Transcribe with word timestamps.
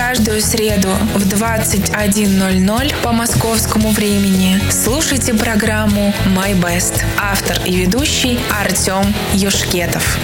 каждую 0.00 0.40
среду 0.40 0.88
в 1.14 1.28
21.00 1.28 3.02
по 3.02 3.12
московскому 3.12 3.90
времени 3.90 4.58
слушайте 4.70 5.34
программу 5.34 6.14
«My 6.34 6.58
Best». 6.58 7.04
Автор 7.20 7.58
и 7.66 7.76
ведущий 7.76 8.40
Артем 8.50 9.04
Юшкетов. 9.34 10.18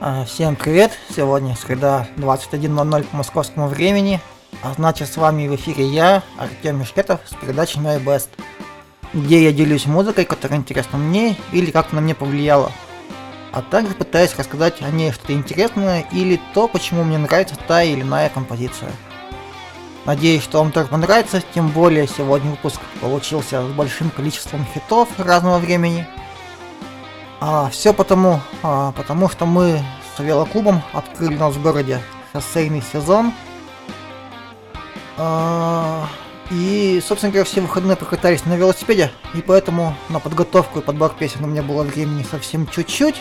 А, 0.00 0.24
Всем 0.26 0.54
привет! 0.54 0.92
Сегодня 1.14 1.56
среда 1.56 2.06
21.00 2.18 3.02
по 3.02 3.16
московскому 3.16 3.66
времени. 3.66 4.20
А 4.62 4.72
значит, 4.74 5.08
с 5.08 5.16
вами 5.16 5.48
в 5.48 5.56
эфире 5.56 5.88
я, 5.88 6.22
Артем 6.38 6.78
Мишкетов, 6.78 7.18
с 7.26 7.34
передачей 7.34 7.80
My 7.80 8.00
Best, 8.00 8.28
где 9.12 9.42
я 9.42 9.50
делюсь 9.50 9.86
музыкой, 9.86 10.24
которая 10.24 10.60
интересна 10.60 10.98
мне 10.98 11.36
или 11.50 11.72
как 11.72 11.92
на 11.92 12.00
мне 12.00 12.14
повлияла. 12.14 12.70
А 13.54 13.62
также 13.62 13.94
пытаюсь 13.94 14.36
рассказать 14.36 14.82
о 14.82 14.90
ней 14.90 15.12
что-то 15.12 15.32
интересное 15.32 16.04
или 16.10 16.40
то, 16.54 16.66
почему 16.66 17.04
мне 17.04 17.18
нравится 17.18 17.54
та 17.68 17.84
или 17.84 18.02
иная 18.02 18.28
композиция. 18.28 18.90
Надеюсь, 20.04 20.42
что 20.42 20.58
вам 20.58 20.72
тоже 20.72 20.88
понравится, 20.88 21.40
тем 21.54 21.68
более 21.68 22.08
сегодня 22.08 22.50
выпуск 22.50 22.80
получился 23.00 23.64
с 23.64 23.70
большим 23.70 24.10
количеством 24.10 24.66
хитов 24.74 25.08
разного 25.18 25.58
времени. 25.58 26.04
А, 27.40 27.70
все 27.70 27.94
потому, 27.94 28.40
а, 28.64 28.90
потому 28.90 29.28
что 29.28 29.46
мы 29.46 29.80
с 30.16 30.18
велоклубом 30.20 30.82
открыли 30.92 31.36
у 31.36 31.38
нас 31.38 31.54
в 31.54 31.62
городе 31.62 32.00
шоссейный 32.32 32.82
сезон. 32.92 33.32
А, 35.16 36.08
и, 36.50 37.00
собственно 37.06 37.30
говоря, 37.30 37.44
все 37.44 37.60
выходные 37.60 37.96
прокатались 37.96 38.44
на 38.46 38.54
велосипеде, 38.54 39.12
и 39.32 39.42
поэтому 39.42 39.94
на 40.08 40.18
подготовку 40.18 40.80
и 40.80 40.82
подбор 40.82 41.14
песен 41.16 41.44
у 41.44 41.46
меня 41.46 41.62
было 41.62 41.84
времени 41.84 42.26
совсем 42.28 42.66
чуть-чуть. 42.66 43.14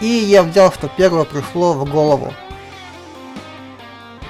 И 0.00 0.06
я 0.06 0.42
взял, 0.42 0.72
что 0.72 0.88
первое 0.88 1.24
пришло 1.24 1.74
в 1.74 1.84
голову. 1.90 2.32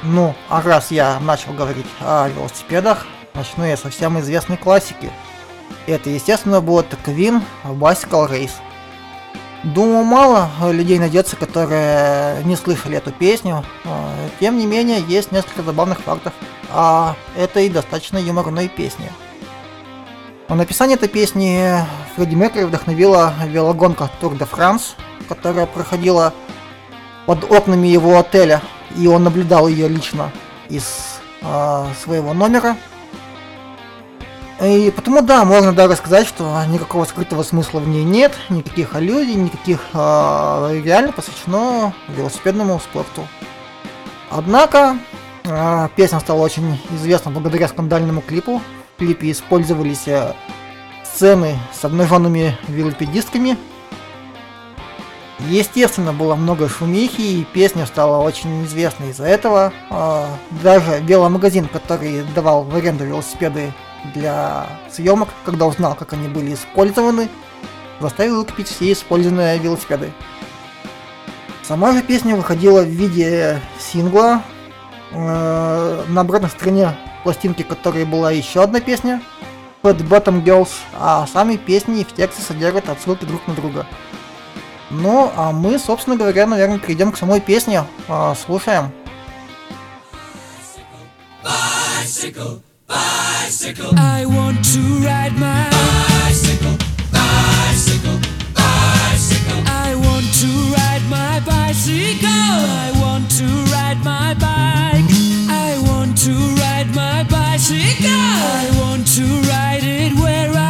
Ну, 0.03 0.35
а 0.49 0.63
раз 0.63 0.91
я 0.91 1.21
начал 1.21 1.53
говорить 1.53 1.87
о 2.01 2.29
велосипедах, 2.29 3.07
начну 3.35 3.65
я 3.65 3.77
со 3.77 3.91
всем 3.91 4.19
известной 4.21 4.57
классики. 4.57 5.11
Это, 5.87 6.11
естественно, 6.11 6.61
будет 6.61 6.87
Queen 7.05 7.43
Bicycle 7.65 8.31
Race. 8.31 8.53
Думаю, 9.63 10.05
мало 10.05 10.51
людей 10.71 10.99
найдется, 10.99 11.37
которые 11.37 12.43
не 12.45 12.57
слышали 12.57 12.97
эту 12.97 13.13
песню. 13.13 13.63
А, 13.85 14.15
Тем 14.41 14.57
не 14.57 14.65
менее, 14.65 15.05
есть 15.07 15.33
несколько 15.33 15.63
забавных 15.63 16.01
фактов 16.01 16.33
о 16.73 17.15
этой 17.37 17.69
достаточно 17.69 18.17
юморной 18.17 18.69
песне. 18.69 19.13
На 20.49 20.57
написание 20.57 20.97
этой 20.97 21.09
песни 21.09 21.77
Фредди 22.17 22.35
Меркьюри 22.35 22.65
вдохновила 22.65 23.35
велогонка 23.47 24.11
Tour 24.21 24.37
de 24.39 24.49
France, 24.51 24.95
которая 25.31 25.67
проходила 25.67 26.35
под 27.27 27.51
окнами 27.51 27.87
его 27.87 28.19
отеля, 28.19 28.61
и 28.99 29.07
он 29.07 29.23
наблюдал 29.23 29.69
ее 29.69 29.87
лично 29.87 30.33
из 30.69 31.21
а, 31.41 31.87
своего 32.03 32.35
номера. 32.35 32.77
И 34.61 34.93
потому 34.95 35.23
да, 35.23 35.45
можно 35.45 35.73
даже 35.73 35.95
сказать, 35.95 36.27
что 36.27 36.63
никакого 36.69 37.05
скрытого 37.05 37.45
смысла 37.45 37.79
в 37.79 37.89
ней 37.89 38.03
нет, 38.03 38.33
никаких 38.51 38.95
аллюзий, 38.97 39.35
никаких 39.35 39.81
а, 39.95 40.71
реально 40.83 41.13
посвящено 41.13 41.95
велосипедному 42.09 42.79
спорту. 42.81 43.27
Однако 44.31 44.99
а, 45.47 45.89
песня 45.95 46.19
стала 46.19 46.41
очень 46.41 46.79
известна 46.91 47.31
благодаря 47.31 47.69
скандальному 47.69 48.21
клипу. 48.21 48.61
В 48.97 48.99
клипе 48.99 49.31
использовались 49.31 50.07
сцены 51.05 51.57
с 51.73 51.85
обнаженными 51.85 52.59
велосипедистками. 52.69 53.57
Естественно, 55.49 56.13
было 56.13 56.35
много 56.35 56.69
шумихи, 56.69 57.21
и 57.21 57.45
песня 57.45 57.87
стала 57.87 58.23
очень 58.23 58.65
известной 58.67 59.11
из-за 59.11 59.25
этого. 59.25 59.73
А, 59.91 60.29
Даже 60.63 61.01
веломагазин, 61.01 61.67
который 61.67 62.23
давал 62.35 62.63
в 62.65 62.75
аренду 62.75 63.05
велосипеды 63.05 63.73
для 64.15 64.67
съемок, 64.91 65.29
когда 65.45 65.67
узнал, 65.67 65.95
как 65.95 66.13
они 66.13 66.29
были 66.29 66.55
использованы, 66.55 67.29
заставил 68.01 68.45
купить 68.45 68.69
все 68.69 68.93
использованные 68.93 69.59
велосипеды. 69.59 70.13
Сама 71.63 71.93
же 71.93 72.03
песня 72.03 72.37
выходила 72.37 72.83
в 72.83 72.89
виде 72.89 73.61
сингла. 73.79 74.43
Э, 75.13 76.05
На 76.09 76.21
обратной 76.23 76.51
стороне 76.51 76.97
пластинки, 77.25 77.63
которой 77.63 78.05
была 78.05 78.31
еще 78.31 78.63
одна 78.63 78.81
песня 78.81 79.21
Fat 79.83 79.99
Bottom 80.09 80.43
Girls, 80.45 80.71
а 80.99 81.27
сами 81.27 81.57
песни 81.57 82.05
в 82.05 82.13
тексте 82.13 82.43
содержат 82.43 82.89
отсылки 82.89 83.25
друг 83.25 83.47
на 83.47 83.55
друга. 83.55 83.87
Ну, 84.91 85.31
а 85.37 85.53
мы, 85.53 85.79
собственно 85.79 86.17
говоря, 86.17 86.47
наверное, 86.47 86.79
перейдем 86.79 87.13
к 87.13 87.17
самой 87.17 87.41
песне. 87.41 87.85
А, 88.09 88.35
Слушаем. 88.35 88.93
I 93.97 94.25
want 94.27 94.65
to 94.73 94.81
ride 95.05 95.33
my 95.39 95.69
bicycle, 95.71 96.77
bicycle, 97.13 98.19
bicycle. 98.55 99.63
I 99.67 99.95
want 99.95 100.27
to 100.41 100.49
ride 100.75 101.05
my 101.09 101.41
bicycle. 101.41 102.29
I 102.29 102.93
want 103.01 103.31
to 103.39 103.47
ride 103.73 104.03
my 104.05 104.35
bike. 104.35 105.05
I 105.49 105.79
want 105.87 106.17
to 106.25 106.33
ride 106.61 106.95
my 106.95 107.23
bicycle. 107.25 108.11
I 108.11 108.71
want 108.81 109.07
to 109.17 109.25
ride 109.49 109.85
it 109.85 110.15
where 110.15 110.51
I 110.53 110.70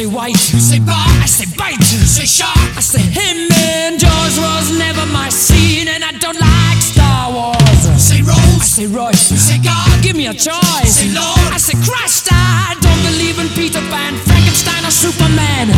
say 0.00 0.06
white. 0.06 0.52
you 0.52 0.60
say 0.60 0.78
bar, 0.78 0.96
I 0.96 1.26
say 1.26 1.44
bite. 1.56 1.76
you 1.92 2.00
say 2.16 2.24
shark. 2.24 2.56
I 2.76 2.80
say 2.80 3.02
him 3.02 3.52
and 3.52 4.00
Jaws 4.00 4.38
was 4.38 4.78
never 4.78 5.04
my 5.12 5.28
scene, 5.28 5.88
and 5.88 6.02
I 6.02 6.12
don't 6.12 6.40
like 6.40 6.80
Star 6.80 7.32
Wars. 7.32 7.84
You 7.84 7.98
say 7.98 8.20
I 8.20 8.28
Rose, 8.32 8.64
say 8.64 8.86
Royce. 8.86 9.30
you 9.30 9.36
say 9.36 9.58
God. 9.62 10.02
Give 10.02 10.16
me 10.16 10.26
a 10.26 10.32
choice. 10.34 10.96
Say 10.96 11.12
Lord. 11.12 11.52
I 11.52 11.58
say 11.58 11.76
Christ. 11.84 12.28
I 12.32 12.76
don't 12.80 13.02
believe 13.12 13.38
in 13.38 13.48
Peter 13.52 13.82
Pan, 13.92 14.16
Frankenstein, 14.24 14.84
or 14.86 14.90
Superman. 14.90 15.68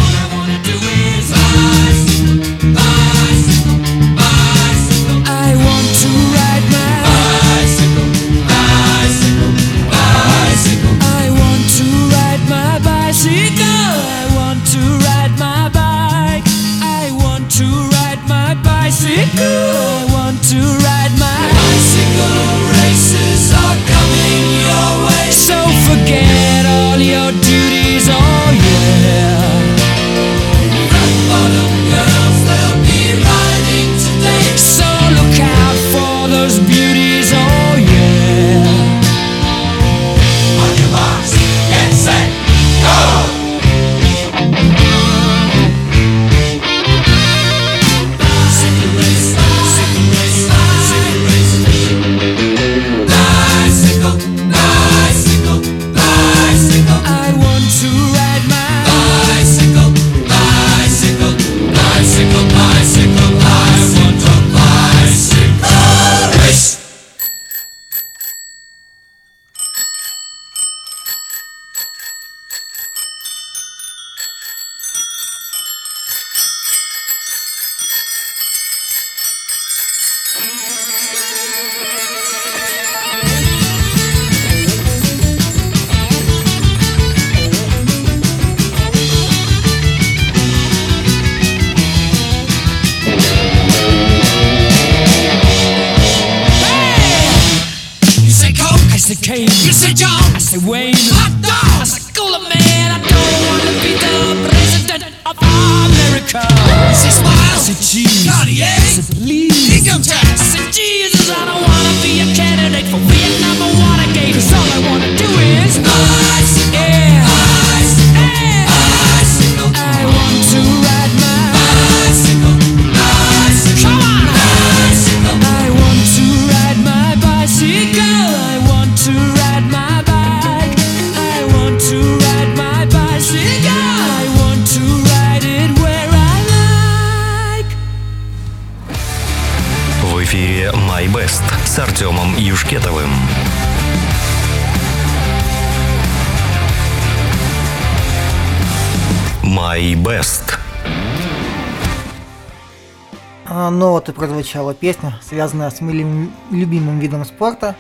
Прозвучала 154.53 154.75
песня, 154.75 155.19
связанная 155.23 155.71
с 155.71 155.81
моим 155.81 156.31
любимым 156.51 156.99
видом 156.99 157.25
спорта. 157.25 157.75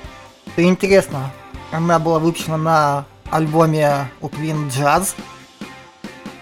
Что 0.53 0.63
интересно, 0.63 1.31
она 1.71 1.99
была 1.99 2.19
выпущена 2.19 2.57
на 2.57 3.05
альбоме 3.31 4.09
у 4.23 4.29
Queen 4.29 4.71
Jazz. 4.71 5.15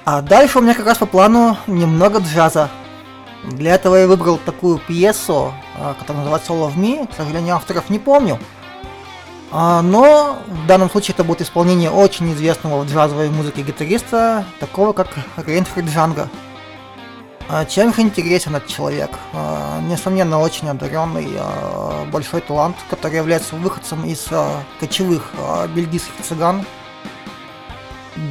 А 0.04 0.22
дальше 0.22 0.58
у 0.58 0.62
меня 0.62 0.74
как 0.74 0.86
раз 0.86 0.98
по 0.98 1.06
плану 1.06 1.56
немного 1.66 2.20
джаза. 2.20 2.70
Для 3.44 3.74
этого 3.74 3.96
я 3.96 4.06
выбрал 4.06 4.38
такую 4.38 4.78
пьесу, 4.78 5.52
а, 5.76 5.94
которая 5.94 6.22
называется 6.22 6.52
All 6.52 6.68
of 6.68 6.76
Me. 6.76 7.10
К 7.10 7.16
сожалению, 7.16 7.56
авторов 7.56 7.90
не 7.90 7.98
помню. 7.98 8.38
А, 9.50 9.82
Но 9.82 10.38
в 10.46 10.66
данном 10.66 10.90
случае 10.90 11.14
это 11.14 11.24
будет 11.24 11.42
исполнение 11.42 11.90
очень 11.90 12.32
известного 12.34 12.82
в 12.82 12.88
джазовой 12.88 13.30
музыке 13.30 13.62
гитариста, 13.62 14.44
такого 14.60 14.92
как 14.92 15.08
Рейнфрид 15.36 15.86
Джанго. 15.86 16.28
А 17.52 17.64
Чем 17.64 17.92
же 17.92 18.02
интересен 18.02 18.54
этот 18.54 18.68
человек? 18.68 19.10
А, 19.32 19.80
Несомненно, 19.80 20.38
очень 20.38 20.68
одаренный, 20.68 21.26
а, 21.36 22.06
большой 22.12 22.42
талант, 22.42 22.76
который 22.88 23.16
является 23.16 23.56
выходцем 23.56 24.04
из 24.04 24.28
кочевых 24.78 25.32
бельгийских 25.74 26.12
цыган. 26.22 26.64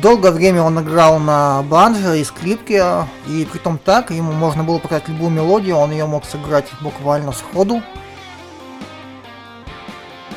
Долгое 0.01 0.31
время 0.31 0.61
он 0.61 0.79
играл 0.79 1.19
на 1.19 1.63
банджо 1.63 2.13
и 2.15 2.23
скрипке, 2.23 3.07
и 3.27 3.45
при 3.51 3.57
том 3.57 3.77
так, 3.77 4.11
ему 4.11 4.31
можно 4.31 4.63
было 4.63 4.77
показать 4.77 5.09
любую 5.09 5.31
мелодию, 5.31 5.75
он 5.75 5.91
ее 5.91 6.05
мог 6.05 6.23
сыграть 6.23 6.67
буквально 6.79 7.33
сходу. 7.33 7.81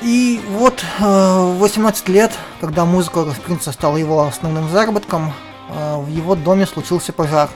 И 0.01 0.41
вот 0.49 0.83
в 0.99 1.59
18 1.59 2.09
лет, 2.09 2.33
когда 2.61 2.85
музыка, 2.85 3.25
в 3.27 3.41
принципе, 3.43 3.71
стала 3.71 3.97
его 3.97 4.23
основным 4.23 4.69
заработком, 4.71 5.33
в 5.69 6.09
его 6.09 6.35
доме 6.35 6.67
случился 6.67 7.13
пожар. 7.13 7.49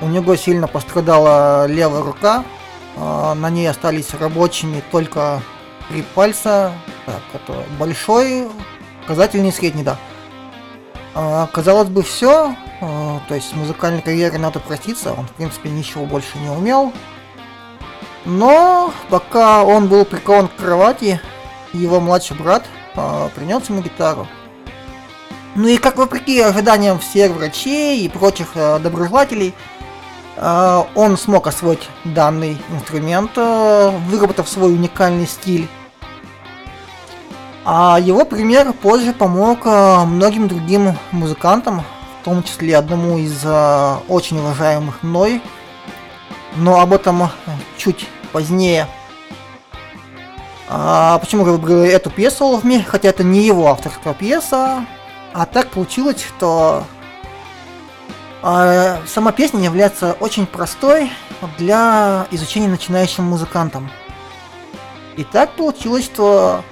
У 0.00 0.06
него 0.06 0.36
сильно 0.36 0.66
пострадала 0.66 1.66
левая 1.66 2.02
рука, 2.02 2.44
а, 2.96 3.34
на 3.34 3.50
ней 3.50 3.68
остались 3.68 4.14
рабочими 4.14 4.82
только 4.90 5.42
три 5.88 6.02
пальца, 6.02 6.72
так, 7.06 7.22
это 7.34 7.64
большой, 7.78 8.48
указательный 9.04 9.50
и 9.50 9.52
средний, 9.52 9.82
да. 9.82 9.98
А, 11.14 11.46
Казалось 11.52 11.88
бы, 11.88 12.02
все, 12.02 12.54
то 12.80 13.34
есть 13.34 13.50
с 13.50 13.52
музыкальной 13.52 14.00
карьерой 14.00 14.38
надо 14.38 14.58
проститься, 14.58 15.12
он 15.12 15.26
в 15.26 15.32
принципе 15.32 15.68
ничего 15.68 16.06
больше 16.06 16.38
не 16.38 16.48
умел. 16.48 16.92
Но 18.24 18.92
пока 19.08 19.64
он 19.64 19.88
был 19.88 20.04
прикован 20.04 20.48
к 20.48 20.56
кровати, 20.56 21.20
его 21.72 22.00
младший 22.00 22.36
брат 22.36 22.64
а, 22.94 23.28
принес 23.34 23.68
ему 23.68 23.80
гитару. 23.80 24.26
Ну 25.54 25.68
и 25.68 25.78
как 25.78 25.96
вопреки 25.96 26.40
ожиданиям 26.40 26.98
всех 26.98 27.32
врачей 27.32 28.04
и 28.04 28.08
прочих 28.08 28.48
а, 28.54 28.78
доброжелателей, 28.78 29.54
а, 29.54 29.69
он 30.36 31.18
смог 31.18 31.46
освоить 31.46 31.88
данный 32.04 32.56
инструмент, 32.70 33.32
а, 33.36 33.90
выработав 34.08 34.48
свой 34.48 34.72
уникальный 34.72 35.26
стиль. 35.26 35.68
А 37.64 37.98
его 38.00 38.24
пример 38.24 38.72
позже 38.72 39.12
помог 39.12 39.60
а, 39.64 40.04
многим 40.06 40.48
другим 40.48 40.96
музыкантам, 41.12 41.84
в 42.20 42.24
том 42.24 42.42
числе 42.42 42.76
одному 42.76 43.18
из 43.18 43.42
а, 43.44 44.00
очень 44.08 44.38
уважаемых 44.38 45.02
мной, 45.02 45.42
но 46.56 46.80
об 46.80 46.94
этом 46.94 47.24
а, 47.24 47.30
чуть 47.76 48.08
позднее. 48.32 48.86
А 50.68 51.18
почему 51.18 51.44
я 51.44 51.52
выбрал 51.52 51.82
эту 51.82 52.10
пьесу 52.10 52.60
Me, 52.62 52.82
хотя 52.82 53.10
это 53.10 53.24
не 53.24 53.42
его 53.42 53.68
авторская 53.68 54.14
пьеса, 54.14 54.86
а 55.34 55.44
так 55.44 55.68
получилось, 55.68 56.22
что 56.22 56.84
а, 58.42 59.00
сама 59.06 59.32
песня 59.32 59.62
является 59.62 60.16
очень 60.20 60.46
простой 60.46 61.10
для 61.58 62.26
изучения 62.30 62.68
начинающим 62.68 63.24
музыкантам. 63.24 63.90
И 65.16 65.24
так 65.24 65.52
получилось, 65.52 66.04
что 66.04 66.62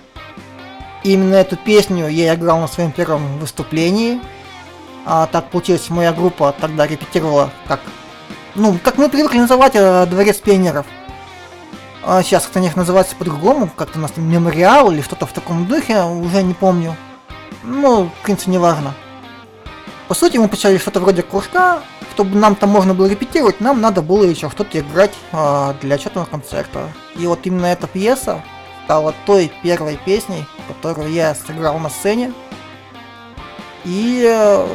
именно 1.02 1.34
эту 1.34 1.56
песню 1.56 2.08
я 2.08 2.34
играл 2.34 2.60
на 2.60 2.68
своем 2.68 2.92
первом 2.92 3.38
выступлении. 3.38 4.20
А 5.04 5.26
так 5.26 5.50
получилось, 5.50 5.90
моя 5.90 6.12
группа 6.12 6.54
тогда 6.58 6.86
репетировала 6.86 7.50
как... 7.66 7.80
Ну, 8.54 8.78
как 8.82 8.96
мы 8.98 9.08
привыкли 9.08 9.38
называть 9.38 9.72
э, 9.74 10.06
Дворец 10.06 10.36
пионеров. 10.38 10.86
А 12.02 12.22
сейчас 12.22 12.44
как-то 12.44 12.60
них 12.60 12.76
называется 12.76 13.14
по-другому, 13.16 13.70
как-то 13.74 13.98
у 13.98 14.02
нас 14.02 14.12
мемориал 14.16 14.90
или 14.90 15.02
что-то 15.02 15.26
в 15.26 15.32
таком 15.32 15.66
духе, 15.66 16.02
уже 16.02 16.42
не 16.42 16.54
помню. 16.54 16.96
Ну, 17.62 18.04
в 18.04 18.24
принципе, 18.24 18.52
не 18.52 18.58
важно. 18.58 18.94
По 20.08 20.14
сути, 20.14 20.38
мы 20.38 20.48
почали 20.48 20.78
что-то 20.78 21.00
вроде 21.00 21.22
кружка, 21.22 21.82
чтобы 22.14 22.34
нам 22.36 22.56
там 22.56 22.70
можно 22.70 22.94
было 22.94 23.06
репетировать, 23.06 23.60
нам 23.60 23.82
надо 23.82 24.00
было 24.00 24.24
еще 24.24 24.48
что-то 24.48 24.80
играть 24.80 25.14
а, 25.32 25.74
для 25.82 25.96
отчетного 25.96 26.24
концерта. 26.24 26.90
И 27.16 27.26
вот 27.26 27.40
именно 27.44 27.66
эта 27.66 27.86
пьеса 27.86 28.42
стала 28.84 29.14
той 29.26 29.52
первой 29.62 29.98
песней, 30.02 30.46
которую 30.66 31.12
я 31.12 31.34
сыграл 31.34 31.78
на 31.78 31.90
сцене. 31.90 32.32
И 33.84 34.24
э, 34.26 34.66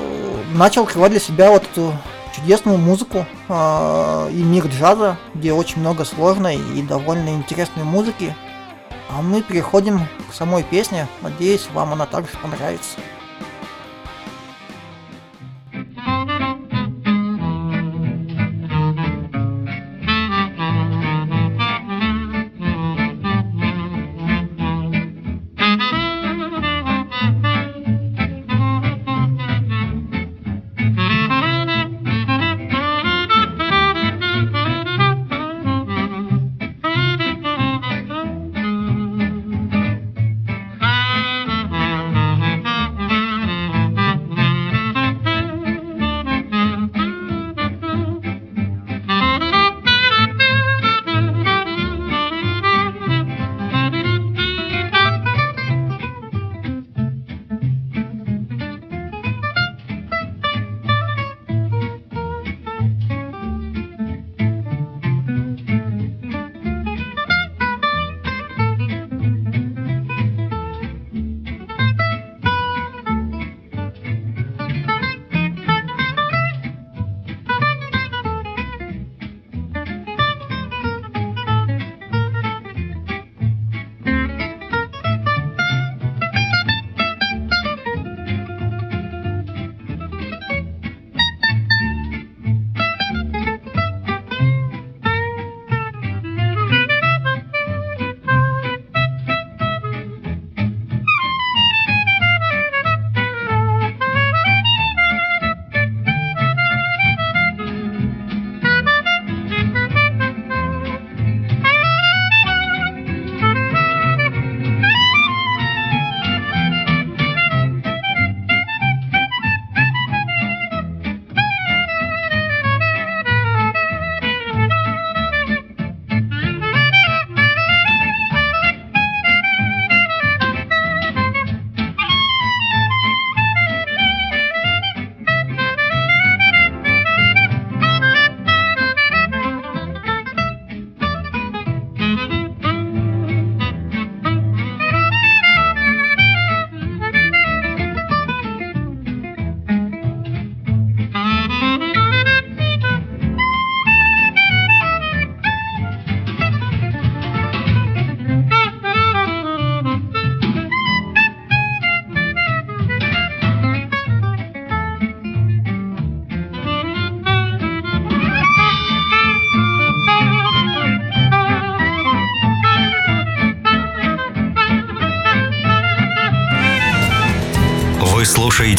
начал 0.53 0.83
открывать 0.83 1.11
для 1.11 1.19
себя 1.19 1.49
вот 1.49 1.63
эту 1.63 1.93
чудесную 2.35 2.77
музыку 2.77 3.25
а, 3.49 4.29
и 4.29 4.43
мир 4.43 4.67
джаза, 4.67 5.17
где 5.33 5.51
очень 5.51 5.79
много 5.79 6.05
сложной 6.05 6.57
и 6.75 6.83
довольно 6.83 7.29
интересной 7.29 7.83
музыки. 7.83 8.35
А 9.09 9.23
мы 9.23 9.41
переходим 9.41 10.07
к 10.29 10.33
самой 10.33 10.61
песне. 10.61 11.07
Надеюсь, 11.21 11.67
вам 11.73 11.93
она 11.93 12.05
также 12.05 12.37
понравится. 12.37 12.99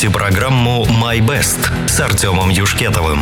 Слушаете 0.04 0.10
программу 0.10 0.84
My 0.84 1.18
Best 1.20 1.88
с 1.88 1.98
Артемом 2.00 2.50
Юшкетовым. 2.50 3.20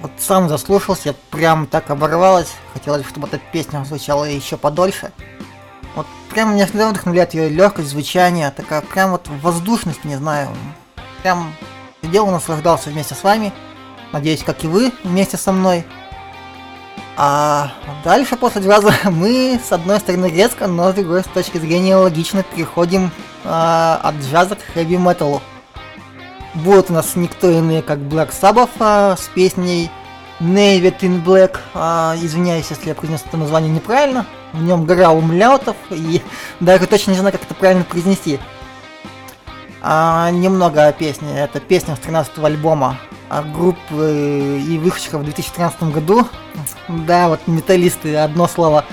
Вот 0.00 0.10
сам 0.18 0.48
заслушался, 0.48 1.14
прям 1.30 1.66
так 1.66 1.90
оборвалось. 1.90 2.54
Хотелось, 2.72 3.06
чтобы 3.06 3.28
эта 3.28 3.38
песня 3.52 3.84
звучала 3.84 4.24
еще 4.24 4.56
подольше. 4.56 5.12
Вот 5.94 6.06
прям 6.30 6.54
меня 6.54 6.66
всегда 6.66 6.88
вдохновляет 6.88 7.34
ее 7.34 7.50
легкость 7.50 7.88
звучания, 7.88 8.50
такая 8.50 8.80
прям 8.80 9.10
вот 9.10 9.28
воздушность, 9.42 10.04
не 10.04 10.16
знаю. 10.16 10.48
Прям 11.22 11.52
сидел 12.02 12.28
и 12.28 12.30
наслаждался 12.30 12.90
вместе 12.90 13.14
с 13.14 13.22
вами. 13.22 13.52
Надеюсь, 14.12 14.42
как 14.44 14.64
и 14.64 14.66
вы 14.66 14.92
вместе 15.04 15.36
со 15.36 15.52
мной. 15.52 15.84
А 17.16 17.72
дальше 18.04 18.36
после 18.36 18.62
джаза 18.62 18.94
мы 19.10 19.60
с 19.62 19.72
одной 19.72 19.98
стороны 19.98 20.26
резко, 20.26 20.68
но 20.68 20.90
с 20.90 20.94
другой 20.94 21.22
с 21.22 21.26
точки 21.26 21.58
зрения 21.58 21.96
логично 21.96 22.42
переходим 22.42 23.10
а, 23.48 23.98
от 24.02 24.16
джаза 24.16 24.56
к 24.56 24.62
хэви-металу. 24.74 25.42
Будут 26.54 26.90
у 26.90 26.92
нас 26.92 27.16
никто 27.16 27.50
иные, 27.50 27.82
как 27.82 27.98
Black 27.98 28.30
Sabbath 28.30 28.70
а, 28.78 29.16
с 29.16 29.28
песней 29.28 29.90
Naked 30.40 31.00
in 31.00 31.24
Black. 31.24 31.58
А, 31.74 32.14
извиняюсь, 32.20 32.66
если 32.70 32.88
я 32.88 32.94
произнес 32.94 33.22
это 33.26 33.36
название 33.36 33.72
неправильно. 33.72 34.26
В 34.52 34.62
нем 34.62 34.84
гора 34.84 35.10
умляутов, 35.10 35.76
и 35.90 36.22
даже 36.60 36.86
точно 36.86 37.12
не 37.12 37.18
знаю, 37.18 37.32
как 37.32 37.42
это 37.42 37.54
правильно 37.54 37.84
произнести. 37.84 38.38
А, 39.80 40.30
немного 40.30 40.86
о 40.86 40.92
песне. 40.92 41.38
Это 41.38 41.60
песня 41.60 41.96
с 41.96 42.00
13 42.00 42.38
альбома 42.38 42.98
а, 43.30 43.42
группы 43.42 44.60
и 44.68 44.78
выходчика 44.78 45.18
в 45.18 45.24
2013 45.24 45.84
году. 45.84 46.26
Да, 46.88 47.28
вот 47.28 47.40
металлисты, 47.46 48.16
одно 48.16 48.46
слово. 48.46 48.84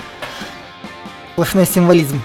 Сплошной 1.32 1.66
символизм. 1.66 2.22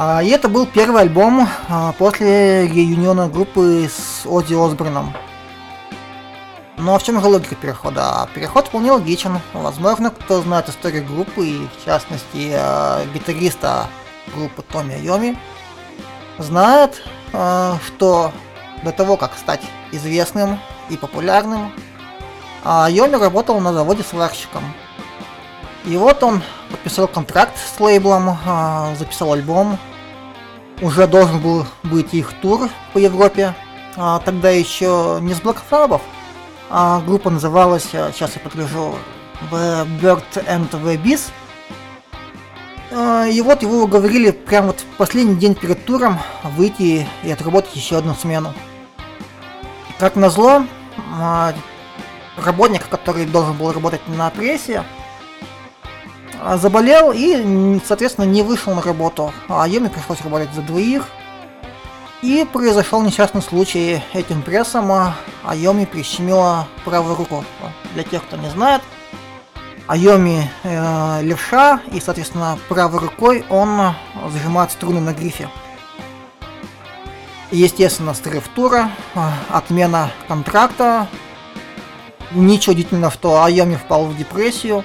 А, 0.00 0.22
и 0.22 0.28
это 0.28 0.48
был 0.48 0.64
первый 0.64 1.02
альбом 1.02 1.48
а, 1.68 1.90
после 1.98 2.68
реюниона 2.68 3.28
группы 3.28 3.90
с 3.92 4.24
Оззи 4.24 4.54
Осборном. 4.54 5.12
Но 6.76 6.96
в 6.96 7.02
чем 7.02 7.20
же 7.20 7.26
логика 7.26 7.56
перехода? 7.56 8.22
А 8.22 8.28
Переход 8.32 8.68
вполне 8.68 8.92
логичен. 8.92 9.40
Возможно, 9.52 10.10
кто 10.10 10.40
знает 10.40 10.68
историю 10.68 11.04
группы, 11.04 11.44
и 11.44 11.66
в 11.66 11.84
частности 11.84 12.52
а, 12.54 13.04
гитариста 13.12 13.88
группы 14.36 14.62
Томми 14.62 14.94
Айоми, 14.94 15.36
знает, 16.38 17.02
а, 17.32 17.76
что 17.84 18.30
до 18.84 18.92
того, 18.92 19.16
как 19.16 19.36
стать 19.36 19.62
известным 19.90 20.60
и 20.90 20.96
популярным, 20.96 21.72
а 22.62 22.88
Йоми 22.88 23.16
работал 23.16 23.58
на 23.58 23.72
заводе 23.72 24.04
сварщиком. 24.04 24.62
И 25.84 25.96
вот 25.96 26.22
он 26.22 26.42
подписал 26.70 27.08
контракт 27.08 27.56
с 27.56 27.78
лейблом, 27.80 28.36
а, 28.46 28.94
записал 28.98 29.32
альбом. 29.32 29.78
Уже 30.80 31.06
должен 31.06 31.40
был 31.40 31.66
быть 31.82 32.14
их 32.14 32.32
тур 32.40 32.68
по 32.92 32.98
Европе. 32.98 33.54
А, 33.96 34.20
тогда 34.20 34.50
еще 34.50 35.18
не 35.20 35.34
с 35.34 35.40
Black 35.40 35.58
а 36.70 37.00
группа 37.00 37.30
называлась, 37.30 37.88
а, 37.94 38.12
сейчас 38.12 38.34
я 38.34 38.40
подгляжу, 38.40 38.94
The 39.50 39.86
Bird 40.00 40.24
and 40.34 40.70
the 40.70 41.02
Bees. 41.02 41.30
И 43.30 43.42
вот 43.42 43.60
его 43.60 43.82
уговорили 43.82 44.30
прямо 44.30 44.68
вот 44.68 44.80
в 44.80 44.96
последний 44.96 45.36
день 45.36 45.54
перед 45.54 45.84
туром 45.84 46.18
выйти 46.42 47.06
и 47.22 47.30
отработать 47.30 47.76
еще 47.76 47.98
одну 47.98 48.14
смену. 48.14 48.54
Как 49.98 50.16
назло, 50.16 50.64
работник, 52.36 52.88
который 52.88 53.26
должен 53.26 53.58
был 53.58 53.72
работать 53.72 54.00
на 54.08 54.30
прессе, 54.30 54.84
заболел 56.56 57.12
и, 57.14 57.80
соответственно, 57.86 58.24
не 58.24 58.42
вышел 58.42 58.74
на 58.74 58.82
работу. 58.82 59.32
А 59.48 59.66
Йоми 59.66 59.88
пришлось 59.88 60.20
работать 60.22 60.52
за 60.54 60.62
двоих. 60.62 61.04
И 62.20 62.44
произошел 62.52 63.00
несчастный 63.02 63.42
случай 63.42 64.02
этим 64.12 64.42
прессом, 64.42 64.90
а 64.90 65.14
Айоми 65.44 65.84
прищемила 65.84 66.66
правую 66.84 67.14
руку. 67.14 67.44
Для 67.94 68.02
тех, 68.02 68.24
кто 68.24 68.36
не 68.36 68.50
знает, 68.50 68.82
Айоми 69.86 70.50
э, 70.64 71.22
левша, 71.22 71.80
и, 71.92 72.00
соответственно, 72.00 72.58
правой 72.68 72.98
рукой 72.98 73.44
он 73.48 73.94
зажимает 74.32 74.72
струны 74.72 75.00
на 75.00 75.14
грифе. 75.14 75.48
Естественно, 77.52 78.14
срыв 78.14 78.48
тура, 78.48 78.90
э, 79.14 79.20
отмена 79.48 80.10
контракта. 80.26 81.06
Ничего 82.32 82.72
удивительного, 82.72 83.12
что 83.12 83.44
Айоми 83.44 83.76
впал 83.76 84.06
в 84.06 84.16
депрессию. 84.16 84.84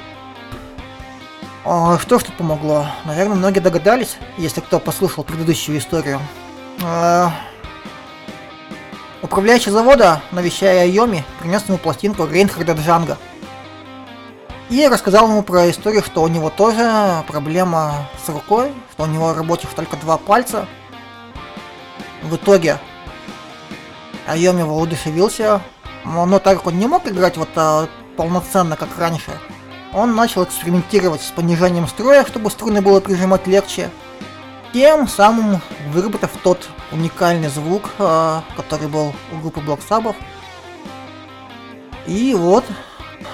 А, 1.65 1.98
Что 1.98 2.20
ж 2.20 2.24
тут 2.24 2.36
помогло? 2.36 2.86
Наверное, 3.05 3.36
многие 3.36 3.60
догадались, 3.60 4.17
если 4.38 4.62
кто 4.62 4.79
послушал 4.79 5.24
предыдущую 5.24 5.77
историю. 5.77 6.20
А, 6.84 7.32
Управляющий 9.22 9.72
завода, 9.72 10.22
навещая 10.32 10.82
Айоми, 10.84 11.24
принес 11.39 11.63
ему 11.70 11.77
пластинку 11.77 12.27
Рейнхарда 12.27 12.74
Джанга. 12.74 13.17
И 14.70 14.86
рассказал 14.88 15.29
ему 15.29 15.43
про 15.43 15.70
историю, 15.70 16.03
что 16.03 16.24
у 16.24 16.27
него 16.27 16.50
тоже 16.50 17.24
проблема 17.27 18.08
с 18.25 18.27
рукой, 18.29 18.74
что 18.91 19.03
у 19.03 19.05
него 19.05 19.34
рабочих 19.34 19.70
только 19.70 19.96
два 19.96 20.17
пальца. 20.17 20.67
В 22.22 22.36
итоге 22.36 22.79
Айоми 24.27 24.63
воодушевился, 24.63 25.62
но 26.03 26.39
так 26.39 26.58
как 26.58 26.67
он 26.67 26.77
не 26.77 26.88
мог 26.88 27.08
играть 27.08 27.38
вот 27.38 27.50
а, 27.55 27.88
полноценно, 28.17 28.75
как 28.75 28.89
раньше, 28.98 29.32
он 29.93 30.15
начал 30.15 30.43
экспериментировать 30.43 31.21
с 31.21 31.31
понижением 31.31 31.88
строя, 31.88 32.25
чтобы 32.25 32.50
струны 32.50 32.81
было 32.81 33.00
прижимать 33.00 33.47
легче, 33.47 33.89
тем 34.73 35.07
самым 35.07 35.62
выработав 35.91 36.31
тот 36.43 36.67
уникальный 36.91 37.50
звук, 37.50 37.91
а, 38.00 38.43
который 38.55 38.88
был 38.88 39.13
у 39.31 39.35
группы 39.38 39.62
Sabbath. 39.88 40.15
И 42.07 42.33
вот, 42.35 42.65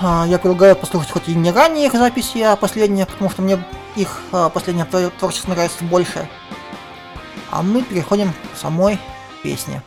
а, 0.02 0.26
я 0.28 0.38
предлагаю 0.38 0.76
послушать 0.76 1.12
хоть 1.12 1.30
и 1.30 1.34
не 1.34 1.52
ранние 1.52 1.88
их 1.88 1.94
записи, 1.94 2.40
а 2.40 2.56
последние, 2.56 3.06
потому 3.06 3.30
что 3.30 3.42
мне 3.42 3.64
их 3.96 4.22
а, 4.32 4.50
последнее 4.50 4.86
твор- 4.86 5.12
творчество 5.18 5.52
нравится 5.52 5.84
больше. 5.84 6.30
А 7.52 7.64
мы 7.64 7.82
переходим 7.82 8.34
к 8.54 8.58
самой 8.58 9.00
песне. 9.42 9.82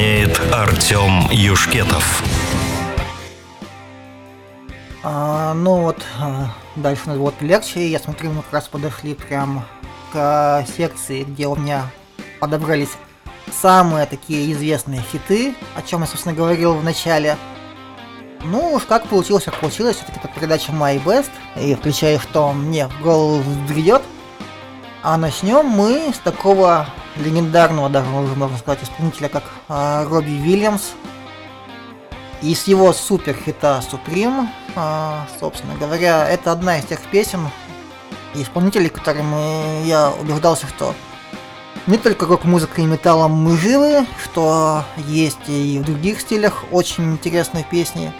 Исполняет 0.00 0.40
Артем 0.50 1.30
Юшкетов. 1.30 2.22
А, 5.02 5.52
ну 5.52 5.82
вот, 5.82 5.98
а, 6.18 6.54
дальше 6.76 7.02
у 7.04 7.08
нас 7.10 7.18
вот 7.18 7.34
легче. 7.42 7.86
Я 7.86 7.98
смотрю, 7.98 8.30
мы 8.30 8.40
как 8.42 8.52
раз 8.54 8.68
подошли 8.68 9.12
прям 9.12 9.62
к 10.10 10.64
секции, 10.74 11.24
где 11.24 11.46
у 11.48 11.54
меня 11.54 11.82
подобрались 12.40 12.88
самые 13.52 14.06
такие 14.06 14.50
известные 14.54 15.02
хиты, 15.12 15.54
о 15.76 15.82
чем 15.82 16.00
я, 16.00 16.06
собственно, 16.06 16.34
говорил 16.34 16.72
в 16.72 16.82
начале. 16.82 17.36
Ну 18.42 18.72
уж 18.72 18.84
как 18.84 19.06
получилось, 19.06 19.44
как 19.44 19.60
получилось, 19.60 19.96
все-таки 19.96 20.18
это 20.18 20.28
передача 20.28 20.72
My 20.72 21.02
Best, 21.04 21.30
и 21.60 21.74
включая, 21.74 22.18
что 22.18 22.54
мне 22.54 22.88
в 22.88 23.02
голову 23.02 23.42
взбредет. 23.42 24.00
А 25.02 25.16
начнем 25.16 25.64
мы 25.64 26.12
с 26.14 26.18
такого 26.18 26.86
легендарного, 27.16 27.88
даже 27.88 28.10
уже 28.10 28.34
можно 28.34 28.58
сказать, 28.58 28.82
исполнителя, 28.82 29.30
как 29.30 29.44
а, 29.68 30.04
Робби 30.04 30.32
Вильямс, 30.32 30.90
и 32.42 32.54
с 32.54 32.64
его 32.64 32.92
супер 32.92 33.34
хита 33.34 33.80
Supreme, 33.80 34.46
а, 34.76 35.26
собственно 35.38 35.74
говоря, 35.76 36.28
это 36.28 36.52
одна 36.52 36.78
из 36.78 36.84
тех 36.84 37.00
песен 37.10 37.48
и 38.34 38.42
исполнителей, 38.42 38.90
которыми 38.90 39.86
я 39.86 40.10
убеждался, 40.10 40.66
что 40.66 40.94
не 41.86 41.96
только 41.96 42.26
рок-музыкой 42.26 42.84
и 42.84 42.86
металлом 42.86 43.32
мы 43.32 43.56
живы, 43.56 44.06
что 44.22 44.84
есть 44.98 45.48
и 45.48 45.78
в 45.78 45.84
других 45.84 46.20
стилях 46.20 46.64
очень 46.70 47.12
интересные 47.12 47.64
песни. 47.64 48.12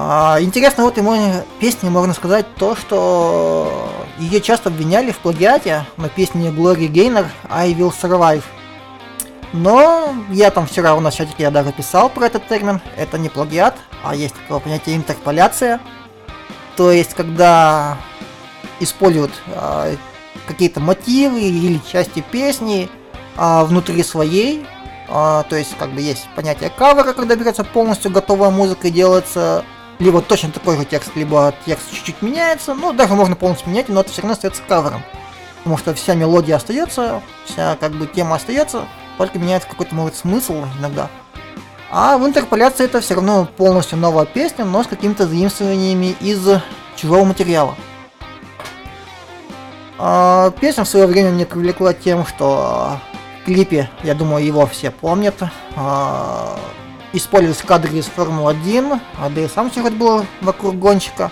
А, 0.00 0.40
интересно 0.40 0.84
вот 0.84 0.96
ему 0.96 1.12
песни 1.58 1.88
можно 1.88 2.14
сказать 2.14 2.46
то, 2.54 2.76
что 2.76 3.90
ее 4.20 4.40
часто 4.40 4.68
обвиняли 4.68 5.10
в 5.10 5.18
плагиате 5.18 5.84
на 5.96 6.08
песне 6.08 6.52
Глори 6.52 6.86
Гейнер 6.86 7.26
I 7.50 7.72
Will 7.72 7.92
Survive. 7.92 8.44
Но 9.52 10.14
я 10.30 10.52
там 10.52 10.68
вчера 10.68 10.94
у 10.94 11.00
нас 11.00 11.14
в 11.14 11.16
чатике 11.16 11.42
я 11.42 11.50
даже 11.50 11.72
писал 11.72 12.10
про 12.10 12.26
этот 12.26 12.46
термин. 12.46 12.80
Это 12.96 13.18
не 13.18 13.28
плагиат, 13.28 13.74
а 14.04 14.14
есть 14.14 14.36
такое 14.36 14.60
понятие 14.60 14.94
интерполяция. 14.94 15.80
То 16.76 16.92
есть, 16.92 17.14
когда 17.14 17.98
используют 18.78 19.32
а, 19.48 19.92
какие-то 20.46 20.78
мотивы 20.78 21.40
или 21.40 21.80
части 21.90 22.20
песни 22.20 22.88
а, 23.36 23.64
внутри 23.64 24.04
своей. 24.04 24.64
А, 25.08 25.42
то 25.42 25.56
есть, 25.56 25.76
как 25.76 25.90
бы 25.90 26.00
есть 26.00 26.28
понятие 26.36 26.70
кавера, 26.70 27.14
когда 27.14 27.34
берется 27.34 27.64
полностью 27.64 28.12
готовая 28.12 28.50
музыка 28.50 28.86
и 28.86 28.92
делается 28.92 29.64
либо 29.98 30.20
точно 30.22 30.50
такой 30.50 30.76
же 30.76 30.84
текст, 30.84 31.14
либо 31.16 31.54
текст 31.66 31.92
чуть-чуть 31.92 32.22
меняется. 32.22 32.74
Ну, 32.74 32.92
даже 32.92 33.14
можно 33.14 33.36
полностью 33.36 33.70
менять, 33.70 33.88
но 33.88 34.00
это 34.00 34.10
все 34.10 34.22
равно 34.22 34.34
остается 34.34 34.62
кавером. 34.68 35.02
Потому 35.58 35.76
что 35.76 35.94
вся 35.94 36.14
мелодия 36.14 36.56
остается, 36.56 37.20
вся 37.44 37.76
как 37.80 37.92
бы 37.92 38.06
тема 38.06 38.36
остается, 38.36 38.86
только 39.16 39.38
меняется 39.38 39.68
какой-то, 39.68 39.94
может, 39.94 40.16
смысл 40.16 40.64
иногда. 40.78 41.10
А 41.90 42.18
в 42.18 42.26
интерполяции 42.26 42.84
это 42.84 43.00
все 43.00 43.14
равно 43.14 43.48
полностью 43.56 43.98
новая 43.98 44.26
песня, 44.26 44.64
но 44.64 44.84
с 44.84 44.86
какими-то 44.86 45.26
заимствованиями 45.26 46.14
из 46.20 46.46
чужого 46.96 47.24
материала. 47.24 47.74
А, 49.98 50.50
песня 50.52 50.84
в 50.84 50.88
свое 50.88 51.06
время 51.06 51.30
меня 51.30 51.46
привлекла 51.46 51.92
тем, 51.92 52.24
что 52.24 52.98
в 53.40 53.44
клипе, 53.46 53.90
я 54.04 54.14
думаю, 54.14 54.44
его 54.44 54.66
все 54.66 54.90
помнят, 54.90 55.34
а, 55.76 56.58
использовались 57.12 57.62
кадры 57.62 57.96
из 57.96 58.06
Формулы-1, 58.06 59.00
а 59.20 59.28
да 59.28 59.40
и 59.40 59.48
сам 59.48 59.72
сюжет 59.72 59.94
был 59.94 60.24
вокруг 60.40 60.76
гонщика. 60.78 61.30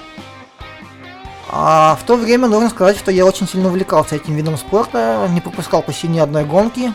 А 1.48 1.96
в 2.00 2.04
то 2.04 2.16
время 2.16 2.48
нужно 2.48 2.70
сказать, 2.70 2.98
что 2.98 3.10
я 3.10 3.24
очень 3.24 3.48
сильно 3.48 3.68
увлекался 3.68 4.16
этим 4.16 4.34
видом 4.34 4.56
спорта, 4.56 5.26
не 5.30 5.40
пропускал 5.40 5.82
почти 5.82 6.08
ни 6.08 6.18
одной 6.18 6.44
гонки, 6.44 6.92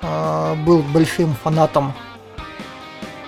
а, 0.00 0.54
был 0.56 0.82
большим 0.82 1.34
фанатом 1.42 1.94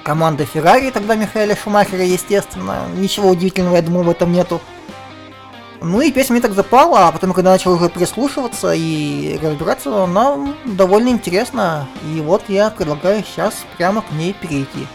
команды 0.03 0.45
Феррари, 0.45 0.91
тогда 0.91 1.15
Михаэля 1.15 1.57
Шумахера, 1.57 2.05
естественно. 2.05 2.83
Ничего 2.97 3.31
удивительного, 3.31 3.77
я 3.77 3.83
думаю, 3.83 4.05
в 4.05 4.11
этом 4.11 4.33
нету. 4.33 4.61
Ну 5.87 6.01
и 6.01 6.11
песня 6.11 6.33
мне 6.33 6.41
так 6.41 6.55
запала, 6.55 7.09
а 7.09 7.13
потом, 7.13 7.35
когда 7.35 7.51
начал 7.51 7.73
уже 7.73 7.91
прислушиваться 7.91 8.73
и 8.73 9.39
разбираться, 9.43 10.05
она 10.05 10.55
довольно 10.65 11.11
интересна. 11.11 11.87
И 12.11 12.23
вот 12.23 12.45
я 12.49 12.71
предлагаю 12.71 13.23
сейчас 13.23 13.55
прямо 13.77 14.01
к 14.01 14.11
ней 14.13 14.33
перейти. 14.33 14.87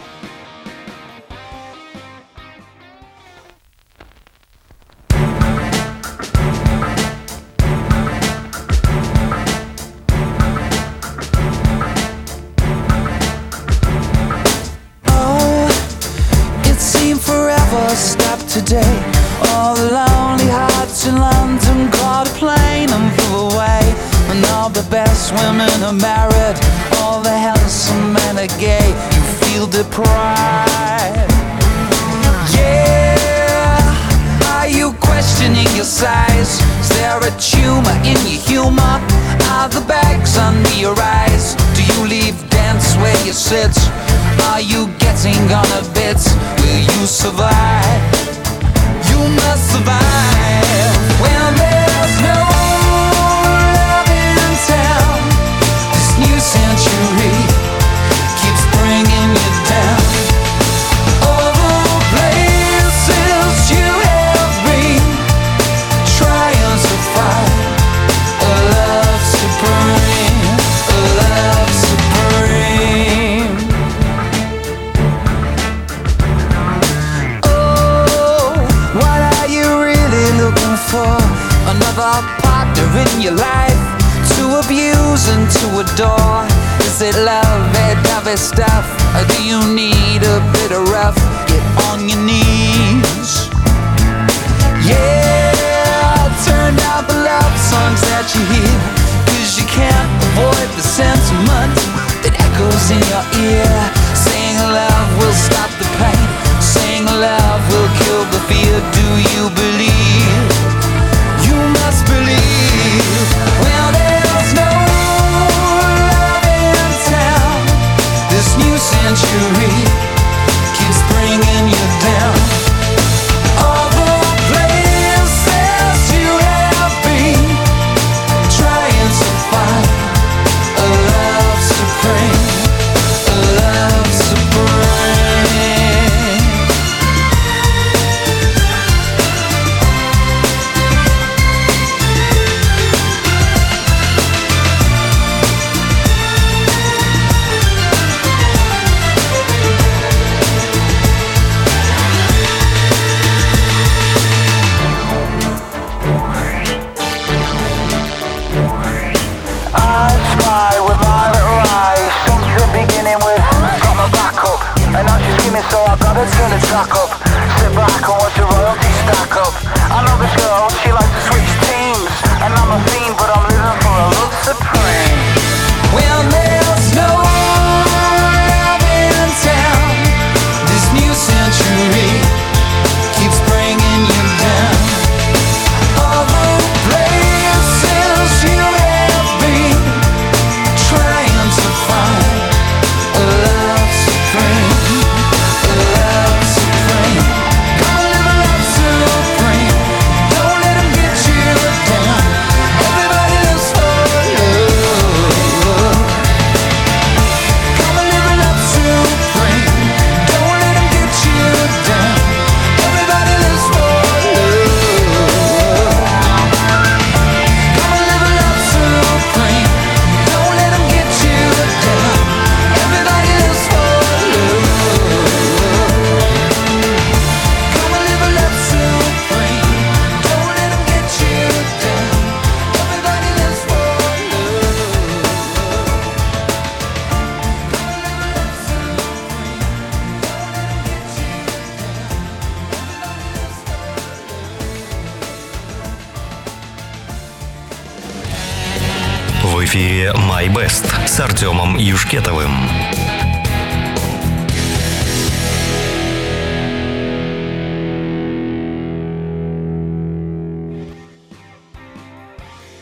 «My 250.40 250.48
Best» 250.48 250.86
с 251.06 251.20
Артемом 251.20 251.76
Юшкетовым. 251.76 252.50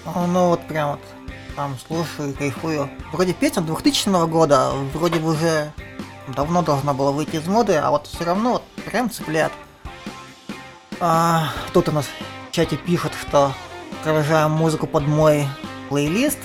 А, 0.04 0.26
Ну 0.28 0.50
вот 0.50 0.68
прям 0.68 0.92
вот 0.92 1.00
там 1.56 1.76
слушаю, 1.84 2.32
кайфую. 2.32 2.88
Вроде 3.10 3.32
песня 3.32 3.62
2000 3.62 4.28
года, 4.28 4.70
вроде 4.94 5.18
бы 5.18 5.32
уже 5.32 5.72
давно 6.28 6.62
должна 6.62 6.94
была 6.94 7.10
выйти 7.10 7.36
из 7.36 7.48
моды, 7.48 7.74
а 7.74 7.90
вот 7.90 8.06
все 8.06 8.22
равно 8.22 8.52
вот 8.52 8.62
прям 8.84 9.10
цепляет. 9.10 9.50
А, 11.00 11.48
тут 11.72 11.88
у 11.88 11.92
нас 11.92 12.06
в 12.06 12.52
чате 12.52 12.76
пишут, 12.76 13.14
что 13.20 13.52
провожаем 14.04 14.52
музыку 14.52 14.86
под 14.86 15.08
мой 15.08 15.44
плейлист. 15.88 16.38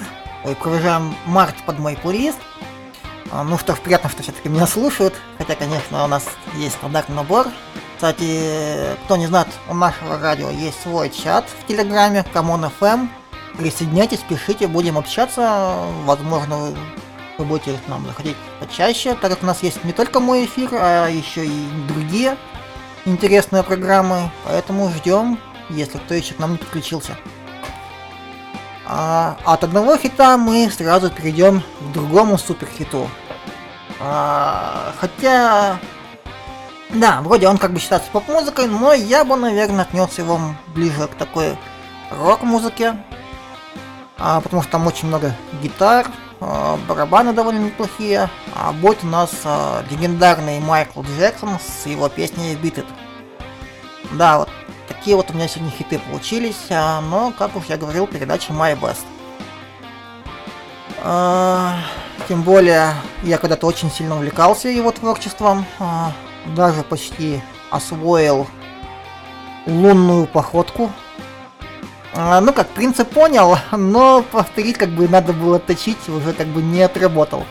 Провожаем 0.59 1.15
март 1.25 1.55
под 1.65 1.79
мой 1.79 1.95
плейлист. 1.95 2.39
А, 3.31 3.43
ну 3.43 3.57
что 3.57 3.75
ж, 3.75 3.79
приятно, 3.79 4.09
что 4.09 4.23
все-таки 4.23 4.49
меня 4.49 4.67
слушают. 4.67 5.13
Хотя, 5.37 5.55
конечно, 5.55 6.03
у 6.03 6.07
нас 6.07 6.25
есть 6.55 6.75
стандартный 6.75 7.15
набор. 7.15 7.47
Кстати, 7.95 8.95
кто 9.05 9.15
не 9.15 9.27
знает, 9.27 9.47
у 9.69 9.73
нашего 9.73 10.19
радио 10.19 10.49
есть 10.49 10.81
свой 10.81 11.09
чат 11.09 11.45
в 11.59 11.67
Телеграме, 11.67 12.25
Камон 12.33 12.65
FM. 12.65 13.07
Присоединяйтесь, 13.57 14.19
пишите, 14.27 14.67
будем 14.67 14.97
общаться. 14.97 15.85
Возможно, 16.05 16.73
вы 17.37 17.45
будете 17.45 17.73
к 17.73 17.87
нам 17.87 18.05
заходить 18.05 18.35
почаще, 18.59 19.15
так 19.15 19.31
как 19.31 19.43
у 19.43 19.45
нас 19.45 19.63
есть 19.63 19.83
не 19.83 19.93
только 19.93 20.19
мой 20.19 20.45
эфир, 20.45 20.69
а 20.73 21.07
еще 21.07 21.45
и 21.45 21.67
другие 21.87 22.37
интересные 23.05 23.63
программы. 23.63 24.29
Поэтому 24.45 24.89
ждем, 24.89 25.39
если 25.69 25.97
кто 25.97 26.13
еще 26.13 26.33
к 26.33 26.39
нам 26.39 26.53
не 26.53 26.57
подключился. 26.57 27.17
А, 28.85 29.37
от 29.45 29.63
одного 29.63 29.97
хита 29.97 30.37
мы 30.37 30.69
сразу 30.69 31.09
перейдем 31.09 31.61
к 31.61 31.93
другому 31.93 32.37
суперхиту. 32.37 33.09
А, 33.99 34.93
хотя, 34.99 35.79
да, 36.89 37.21
вроде 37.21 37.47
он 37.47 37.57
как 37.57 37.71
бы 37.71 37.79
считается 37.79 38.11
поп-музыкой, 38.11 38.67
но 38.67 38.93
я 38.93 39.23
бы, 39.23 39.35
наверное, 39.35 39.83
отнес 39.83 40.17
его 40.17 40.39
ближе 40.75 41.07
к 41.07 41.15
такой 41.15 41.57
рок-музыке. 42.11 42.97
А, 44.17 44.41
потому 44.41 44.61
что 44.61 44.71
там 44.73 44.87
очень 44.87 45.07
много 45.07 45.33
гитар, 45.61 46.07
а, 46.39 46.77
барабаны 46.87 47.33
довольно 47.33 47.65
неплохие. 47.65 48.29
А 48.55 48.73
будет 48.73 49.03
у 49.03 49.07
нас 49.07 49.31
а, 49.45 49.83
легендарный 49.89 50.59
Майкл 50.59 51.01
Джексон 51.01 51.57
с 51.59 51.85
его 51.85 52.09
песней 52.09 52.55
Beat 52.55 52.75
It. 52.75 52.85
Да, 54.13 54.39
вот 54.39 54.49
такие 54.87 55.15
вот 55.15 55.29
у 55.31 55.33
меня 55.33 55.47
сегодня 55.47 55.71
хиты 55.71 55.99
получились, 55.99 56.67
а, 56.69 57.01
но, 57.01 57.33
как 57.37 57.55
уж 57.55 57.65
я 57.65 57.77
говорил, 57.77 58.07
передача 58.07 58.53
My 58.53 58.79
Best. 58.79 59.05
А, 61.01 61.79
тем 62.27 62.43
более, 62.43 62.93
я 63.23 63.37
когда-то 63.37 63.67
очень 63.67 63.91
сильно 63.91 64.15
увлекался 64.15 64.69
его 64.69 64.91
творчеством, 64.91 65.65
а, 65.79 66.11
даже 66.55 66.83
почти 66.83 67.41
освоил 67.69 68.47
лунную 69.65 70.27
походку. 70.27 70.91
Ну 72.15 72.53
как, 72.53 72.67
принцип 72.69 73.09
понял, 73.09 73.57
но 73.71 74.21
повторить 74.21 74.77
как 74.77 74.89
бы 74.89 75.07
надо 75.07 75.33
было 75.33 75.57
точить, 75.57 75.97
уже 76.07 76.33
как 76.33 76.45
бы 76.45 76.61
не 76.61 76.83
отработал. 76.83 77.43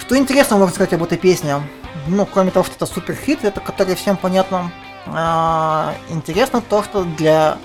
Что 0.00 0.18
интересно 0.18 0.56
можно 0.56 0.74
сказать 0.74 0.94
об 0.94 1.04
этой 1.04 1.16
песне? 1.16 1.62
Ну, 2.08 2.26
кроме 2.26 2.50
того, 2.50 2.64
что 2.64 2.74
это 2.74 2.86
супер 2.86 3.14
хит, 3.14 3.44
это 3.44 3.60
который 3.60 3.94
всем 3.94 4.16
понятно, 4.16 4.72
интересно 5.06 6.60
то, 6.60 6.82
что 6.82 7.04
для 7.04 7.58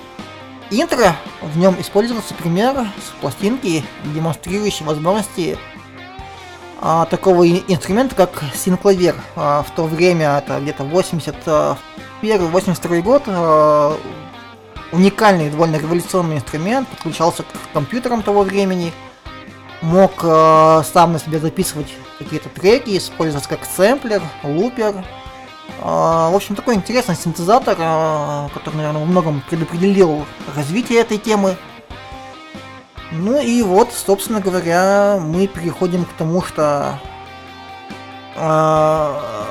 интро 0.71 1.15
в 1.41 1.57
нем 1.57 1.75
использовался 1.79 2.33
пример 2.33 2.87
с 2.97 3.21
пластинки, 3.21 3.85
демонстрирующий 4.03 4.85
возможности 4.85 5.57
а, 6.81 7.05
такого 7.05 7.47
инструмента, 7.47 8.15
как 8.15 8.43
синклавер. 8.55 9.15
А, 9.35 9.63
в 9.63 9.71
то 9.71 9.85
время, 9.85 10.37
это 10.37 10.59
где-то 10.59 10.83
81-82 10.83 13.01
год, 13.01 13.23
а, 13.27 13.97
уникальный, 14.91 15.49
довольно 15.49 15.77
революционный 15.77 16.35
инструмент, 16.37 16.87
подключался 16.87 17.43
к 17.43 17.47
компьютерам 17.73 18.21
того 18.21 18.43
времени, 18.43 18.93
мог 19.81 20.11
а, 20.23 20.83
сам 20.83 21.13
на 21.13 21.19
себя 21.19 21.39
записывать 21.39 21.91
какие-то 22.17 22.49
треки, 22.49 22.97
использоваться 22.97 23.49
как 23.49 23.65
сэмплер, 23.65 24.21
лупер, 24.43 24.95
а, 24.97 25.03
В 25.81 26.35
общем, 26.35 26.55
такой 26.55 26.75
интересный 26.75 27.15
синтезатор, 27.15 27.75
а, 27.79 28.49
который, 28.53 28.75
наверное, 28.75 29.01
во 29.01 29.05
многом 29.05 29.41
предопределил 29.49 30.25
развитие 30.55 30.99
этой 30.99 31.17
темы. 31.17 31.55
Ну 33.11 33.41
и 33.41 33.61
вот, 33.61 33.89
собственно 33.93 34.39
говоря, 34.39 35.19
мы 35.19 35.47
переходим 35.47 36.05
к 36.05 36.13
тому, 36.13 36.43
что 36.43 36.99
а, 38.35 39.47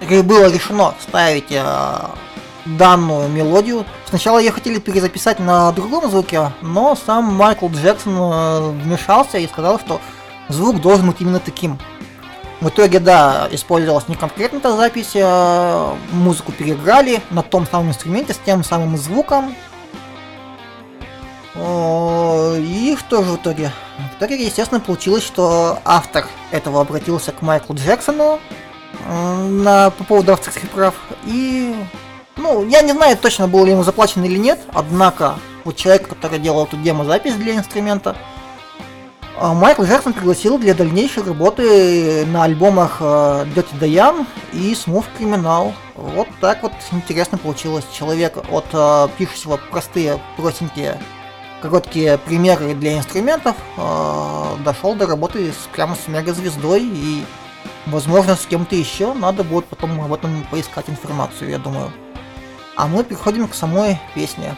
было 0.00 0.52
решено 0.52 0.94
ставить 1.00 1.52
а, 1.52 2.10
данную 2.64 3.28
мелодию. 3.28 3.84
Сначала 4.08 4.38
ее 4.38 4.52
хотели 4.52 4.78
перезаписать 4.78 5.38
на 5.38 5.70
другом 5.72 6.08
звуке, 6.10 6.52
но 6.62 6.94
сам 6.94 7.34
Майкл 7.34 7.68
Джексон 7.68 8.14
а, 8.16 8.70
вмешался 8.70 9.38
и 9.38 9.46
сказал, 9.46 9.78
что 9.78 10.00
звук 10.48 10.80
должен 10.80 11.08
быть 11.10 11.20
именно 11.20 11.40
таким. 11.40 11.78
В 12.64 12.70
итоге, 12.70 12.98
да, 12.98 13.46
использовалась 13.50 14.08
не 14.08 14.14
конкретно 14.14 14.56
эта 14.56 14.74
запись, 14.74 15.10
а 15.16 15.94
музыку 16.12 16.50
переиграли 16.50 17.20
на 17.28 17.42
том 17.42 17.66
самом 17.66 17.90
инструменте 17.90 18.32
с 18.32 18.38
тем 18.38 18.64
самым 18.64 18.96
звуком. 18.96 19.54
И 21.54 22.96
что 22.98 23.22
же 23.22 23.32
в 23.32 23.36
итоге? 23.36 23.70
В 24.14 24.16
итоге, 24.16 24.42
естественно, 24.42 24.80
получилось, 24.80 25.22
что 25.22 25.78
автор 25.84 26.26
этого 26.52 26.80
обратился 26.80 27.32
к 27.32 27.42
Майклу 27.42 27.76
Джексону 27.76 28.40
э, 29.08 29.46
на, 29.46 29.90
по 29.90 30.04
поводу 30.04 30.32
авторских 30.32 30.70
прав. 30.70 30.94
И, 31.26 31.76
ну, 32.38 32.66
я 32.66 32.80
не 32.80 32.92
знаю 32.92 33.18
точно, 33.18 33.46
было 33.46 33.66
ли 33.66 33.72
ему 33.72 33.84
заплачено 33.84 34.24
или 34.24 34.38
нет, 34.38 34.58
однако 34.72 35.34
вот 35.64 35.76
человек, 35.76 36.08
который 36.08 36.38
делал 36.38 36.64
эту 36.64 36.78
демо-запись 36.78 37.34
для 37.34 37.56
инструмента, 37.56 38.16
Майкл 39.40 39.82
Джексон 39.82 40.12
пригласил 40.12 40.58
для 40.58 40.74
дальнейшей 40.74 41.24
работы 41.24 42.24
на 42.26 42.44
альбомах 42.44 42.98
э, 43.00 43.46
Dirty 43.54 43.80
Diane 43.80 44.26
и 44.52 44.72
Smooth 44.74 45.06
Criminal. 45.18 45.72
Вот 45.96 46.28
так 46.40 46.62
вот 46.62 46.72
интересно 46.92 47.36
получилось. 47.36 47.84
Человек 47.92 48.38
от 48.50 48.66
э, 48.72 49.08
пишущего 49.18 49.58
простые, 49.70 50.20
простенькие, 50.36 51.00
короткие 51.60 52.18
примеры 52.18 52.74
для 52.74 52.96
инструментов 52.96 53.56
дошел 54.64 54.94
до 54.94 55.06
работы 55.06 55.50
с, 55.50 55.66
прямо 55.72 55.96
с 55.96 56.06
мегазвездой 56.08 56.82
и, 56.82 57.24
возможно, 57.86 58.36
с 58.36 58.46
кем-то 58.46 58.76
еще. 58.76 59.14
Надо 59.14 59.42
будет 59.42 59.64
потом 59.64 60.00
об 60.00 60.12
этом 60.12 60.46
поискать 60.50 60.88
информацию, 60.88 61.50
я 61.50 61.58
думаю. 61.58 61.90
А 62.76 62.86
мы 62.86 63.02
переходим 63.02 63.48
к 63.48 63.54
самой 63.54 63.98
песне. 64.14 64.54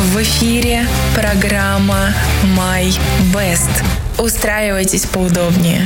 В 0.00 0.16
эфире 0.22 0.86
программа 1.14 2.14
My 2.56 2.90
Best. 3.34 3.68
Устраивайтесь 4.18 5.04
поудобнее. 5.04 5.82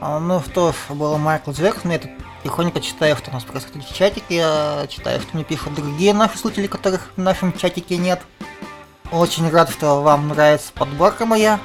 А, 0.00 0.20
Ну 0.20 0.40
что 0.48 0.70
ж, 0.70 0.76
был 0.90 1.18
Майкл 1.18 1.50
Джексон, 1.50 1.90
я 1.90 1.98
тут 1.98 2.12
тихонько 2.44 2.80
читаю, 2.80 3.16
что 3.16 3.30
у 3.30 3.34
нас 3.34 3.42
происходит 3.42 3.84
в 3.88 3.96
чатике, 3.96 4.36
я 4.36 4.86
читаю, 4.88 5.20
что 5.20 5.30
мне 5.32 5.42
пишут 5.42 5.74
другие 5.74 6.14
наши 6.14 6.38
слушатели, 6.38 6.68
которых 6.68 7.10
в 7.16 7.20
нашем 7.20 7.52
чатике 7.52 7.96
нет. 7.96 8.22
Очень 9.10 9.50
рад, 9.50 9.68
что 9.68 10.02
вам 10.02 10.28
нравится 10.28 10.72
подборка 10.72 11.26
моя. 11.26 11.58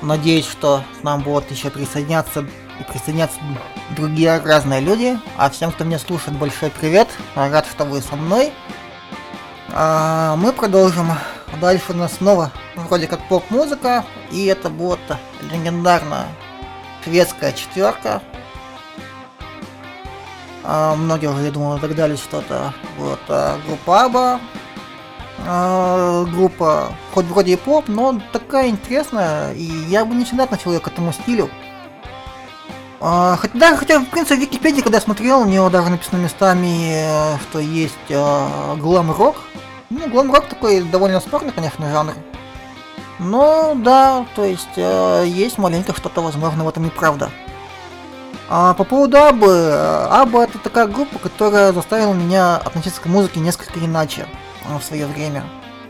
Надеюсь, 0.00 0.48
что 0.48 0.82
нам 1.04 1.20
будут 1.22 1.48
еще 1.52 1.70
присоединяться 1.70 2.44
и 2.80 2.84
присоединяться 2.84 3.38
другие 3.96 4.38
разные 4.38 4.80
люди. 4.80 5.18
А 5.36 5.50
всем, 5.50 5.72
кто 5.72 5.84
меня 5.84 5.98
слушает, 5.98 6.38
большой 6.38 6.70
привет. 6.70 7.08
Рад, 7.34 7.66
что 7.66 7.84
вы 7.84 8.00
со 8.00 8.16
мной. 8.16 8.52
А, 9.72 10.36
мы 10.36 10.52
продолжим. 10.52 11.10
Дальше 11.60 11.92
у 11.92 11.94
нас 11.94 12.14
снова 12.14 12.50
вроде 12.76 13.06
как 13.06 13.26
поп-музыка. 13.28 14.04
И 14.30 14.46
это 14.46 14.70
будет 14.70 15.00
легендарная 15.50 16.26
шведская 17.04 17.52
четверка. 17.52 18.22
А, 20.64 20.94
многие 20.94 21.26
уже, 21.26 21.42
я 21.42 21.50
думаю, 21.50 21.80
догадались, 21.80 22.20
что 22.20 22.40
это 22.40 22.72
будет 22.96 23.20
а, 23.28 23.58
группа 23.66 24.04
Аба. 24.04 24.40
А, 25.44 26.24
группа, 26.24 26.92
хоть 27.12 27.26
вроде 27.26 27.54
и 27.54 27.56
поп, 27.56 27.88
но 27.88 28.20
такая 28.32 28.68
интересная, 28.68 29.52
и 29.54 29.64
я 29.64 30.04
бы 30.04 30.14
не 30.14 30.24
всегда 30.24 30.44
относил 30.44 30.72
ее 30.72 30.80
к 30.80 30.86
этому 30.86 31.12
стилю. 31.12 31.50
А, 33.04 33.36
хотя, 33.36 33.58
да, 33.58 33.76
хотя, 33.76 33.98
в 33.98 34.06
принципе, 34.06 34.36
в 34.36 34.40
Википедии, 34.42 34.80
когда 34.80 34.98
я 34.98 35.02
смотрел, 35.02 35.40
у 35.40 35.44
него 35.44 35.68
даже 35.70 35.88
написано 35.88 36.18
местами, 36.18 36.92
э, 36.92 37.36
что 37.38 37.58
есть 37.58 37.96
э, 38.08 38.76
глэм-рок. 38.76 39.34
Ну, 39.90 40.08
глэм-рок 40.08 40.46
такой 40.46 40.82
довольно 40.82 41.18
спорный, 41.18 41.50
конечно, 41.50 41.90
жанр. 41.90 42.14
Но, 43.18 43.72
да, 43.74 44.24
то 44.36 44.44
есть, 44.44 44.68
э, 44.76 45.24
есть 45.26 45.58
маленько 45.58 45.92
что-то, 45.96 46.20
возможно, 46.20 46.62
в 46.62 46.68
этом 46.68 46.86
и 46.86 46.90
правда. 46.90 47.32
А 48.48 48.72
по 48.74 48.84
поводу 48.84 49.16
Абы, 49.16 49.72
Аба 50.08 50.44
это 50.44 50.60
такая 50.60 50.86
группа, 50.86 51.18
которая 51.18 51.72
заставила 51.72 52.12
меня 52.12 52.56
относиться 52.58 53.00
к 53.00 53.06
музыке 53.06 53.40
несколько 53.40 53.80
иначе 53.80 54.28
в 54.78 54.80
свое 54.80 55.06
время. 55.06 55.42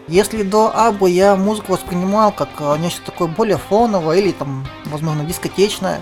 Если 0.09 0.45
до 0.45 0.73
Абы 0.75 1.11
я 1.11 1.37
музыку 1.37 1.73
воспринимал 1.73 2.33
как 2.33 2.49
нечто 2.79 3.03
такое 3.05 3.29
более 3.29 3.59
фоновое 3.59 4.17
или 4.19 4.33
там, 4.33 4.67
возможно, 4.87 5.25
дискотечное, 5.25 6.01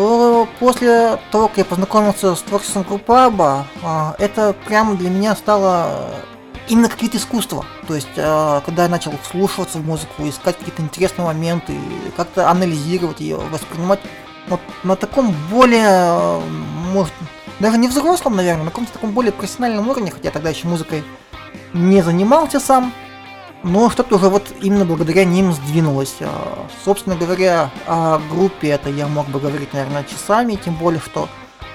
то 0.00 0.48
после 0.58 1.18
того, 1.30 1.48
как 1.48 1.58
я 1.58 1.64
познакомился 1.66 2.34
с 2.34 2.40
творчеством 2.40 2.84
группы 2.84 3.12
Аба, 3.12 3.66
а, 3.82 4.16
это 4.18 4.54
прямо 4.64 4.94
для 4.94 5.10
меня 5.10 5.36
стало 5.36 5.88
э, 5.90 6.14
именно 6.70 6.88
как 6.88 7.02
вид 7.02 7.14
искусства. 7.16 7.66
То 7.86 7.94
есть, 7.94 8.08
э, 8.16 8.60
когда 8.64 8.84
я 8.84 8.88
начал 8.88 9.12
вслушиваться 9.22 9.76
в 9.76 9.84
музыку, 9.84 10.26
искать 10.26 10.56
какие-то 10.56 10.80
интересные 10.80 11.26
моменты, 11.26 11.74
как-то 12.16 12.48
анализировать 12.48 13.20
ее, 13.20 13.36
воспринимать 13.36 14.00
вот 14.48 14.60
на 14.84 14.96
таком 14.96 15.36
более, 15.50 15.84
э, 15.84 16.40
может, 16.94 17.12
даже 17.58 17.76
не 17.76 17.88
взрослом, 17.88 18.36
наверное, 18.36 18.64
на 18.64 18.70
каком-то 18.70 18.94
таком 18.94 19.10
более 19.10 19.32
профессиональном 19.32 19.86
уровне, 19.90 20.10
хотя 20.10 20.30
тогда 20.30 20.48
еще 20.48 20.66
музыкой 20.66 21.04
не 21.74 22.00
занимался 22.00 22.58
сам, 22.58 22.94
но 23.62 23.90
что-то 23.90 24.16
уже 24.16 24.28
вот 24.28 24.46
именно 24.60 24.84
благодаря 24.84 25.24
ним 25.24 25.52
сдвинулось. 25.52 26.16
А, 26.20 26.66
Собственно 26.84 27.16
говоря, 27.16 27.70
о 27.86 28.18
группе 28.30 28.68
это 28.68 28.88
я 28.88 29.06
мог 29.06 29.28
бы 29.28 29.40
говорить, 29.40 29.72
наверное, 29.72 30.04
часами, 30.04 30.58
тем 30.62 30.74
более, 30.74 31.00
что 31.00 31.28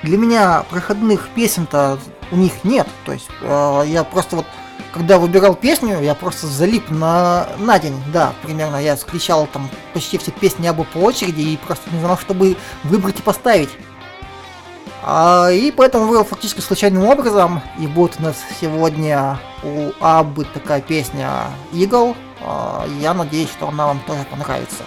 для 0.04 0.18
меня 0.18 0.64
проходных 0.70 1.30
песен-то 1.36 2.00
у 2.32 2.36
них 2.36 2.64
нет. 2.64 2.88
То 3.06 3.14
есть 3.14 3.30
э, 3.42 3.84
я 3.88 4.04
просто 4.04 4.38
вот, 4.38 4.46
когда 4.94 5.20
выбирал 5.20 5.56
песню, 5.56 6.02
я 6.02 6.16
просто 6.16 6.48
залип 6.48 6.90
на, 6.90 7.48
на 7.60 7.80
день, 7.80 7.96
да, 8.12 8.34
примерно. 8.44 8.78
Я 8.78 8.98
скричал 8.98 9.48
там 9.52 9.70
почти 9.94 10.18
все 10.18 10.32
песни 10.32 10.68
Абы 10.68 10.86
по 10.86 10.98
очереди 11.00 11.42
и 11.42 11.58
просто 11.58 11.90
не 11.92 12.00
знал, 12.00 12.18
чтобы 12.18 12.58
выбрать 12.84 13.20
и 13.20 13.24
поставить. 13.24 13.70
А, 15.08 15.52
и 15.52 15.70
поэтому 15.70 16.08
выбрал 16.08 16.24
фактически 16.26 16.62
случайным 16.62 17.04
образом. 17.06 17.62
И 17.80 17.86
будет 17.86 18.16
у 18.20 18.24
нас 18.24 18.38
сегодня 18.60 19.40
у 19.64 19.92
Абы 20.00 20.46
такая 20.46 20.82
песня 20.82 21.44
Eagle. 21.72 22.16
А, 22.42 22.88
я 23.00 23.14
надеюсь, 23.14 23.50
что 23.50 23.68
она 23.68 23.86
вам 23.86 24.00
тоже 24.08 24.26
понравится. 24.32 24.84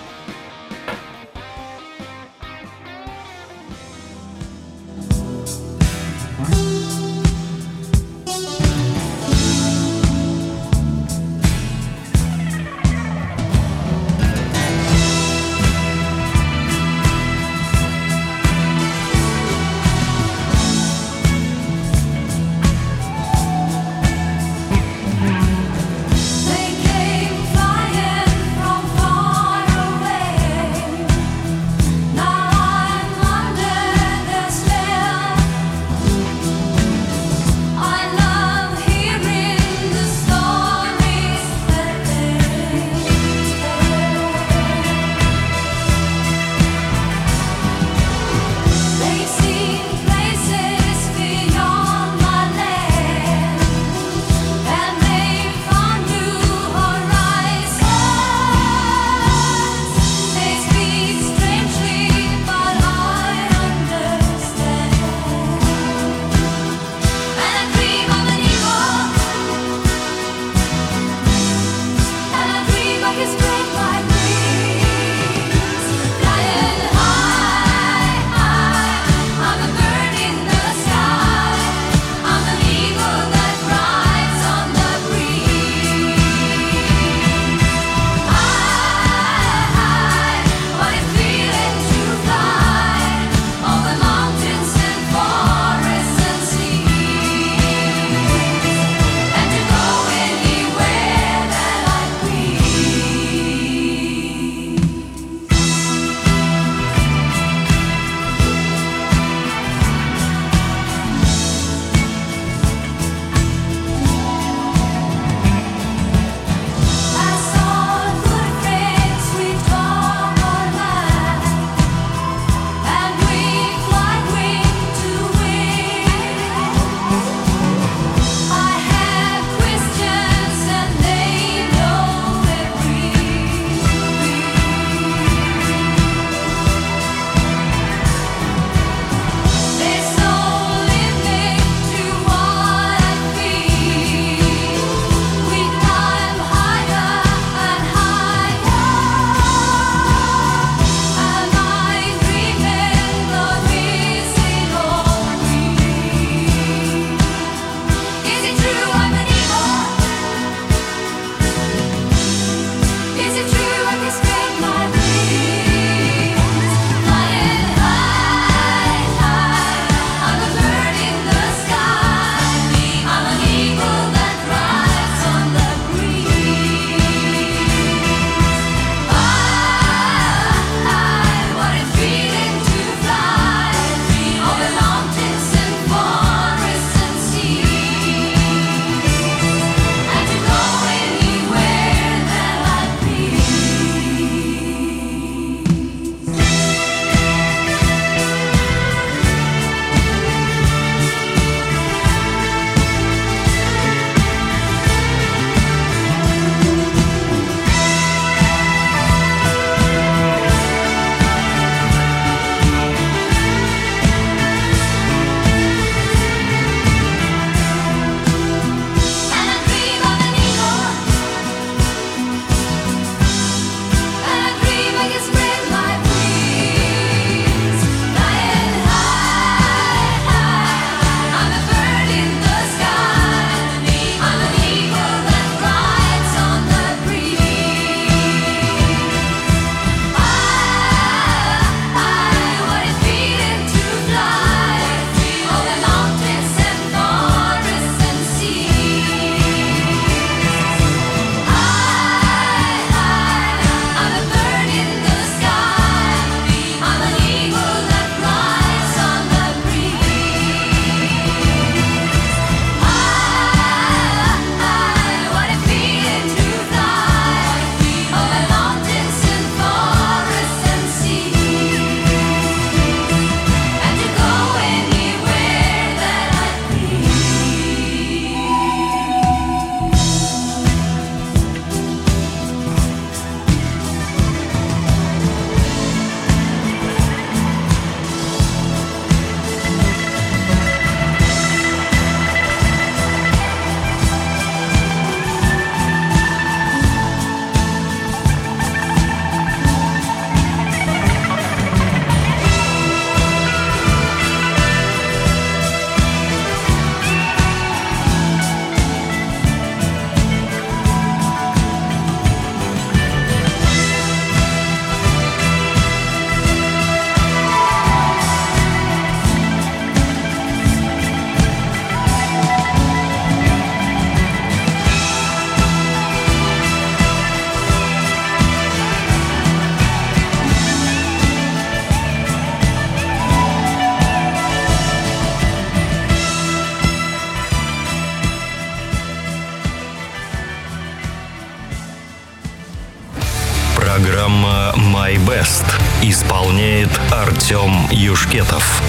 Исполняет 346.18 346.90
Артем 347.12 347.86
Юшкетов. 347.92 348.82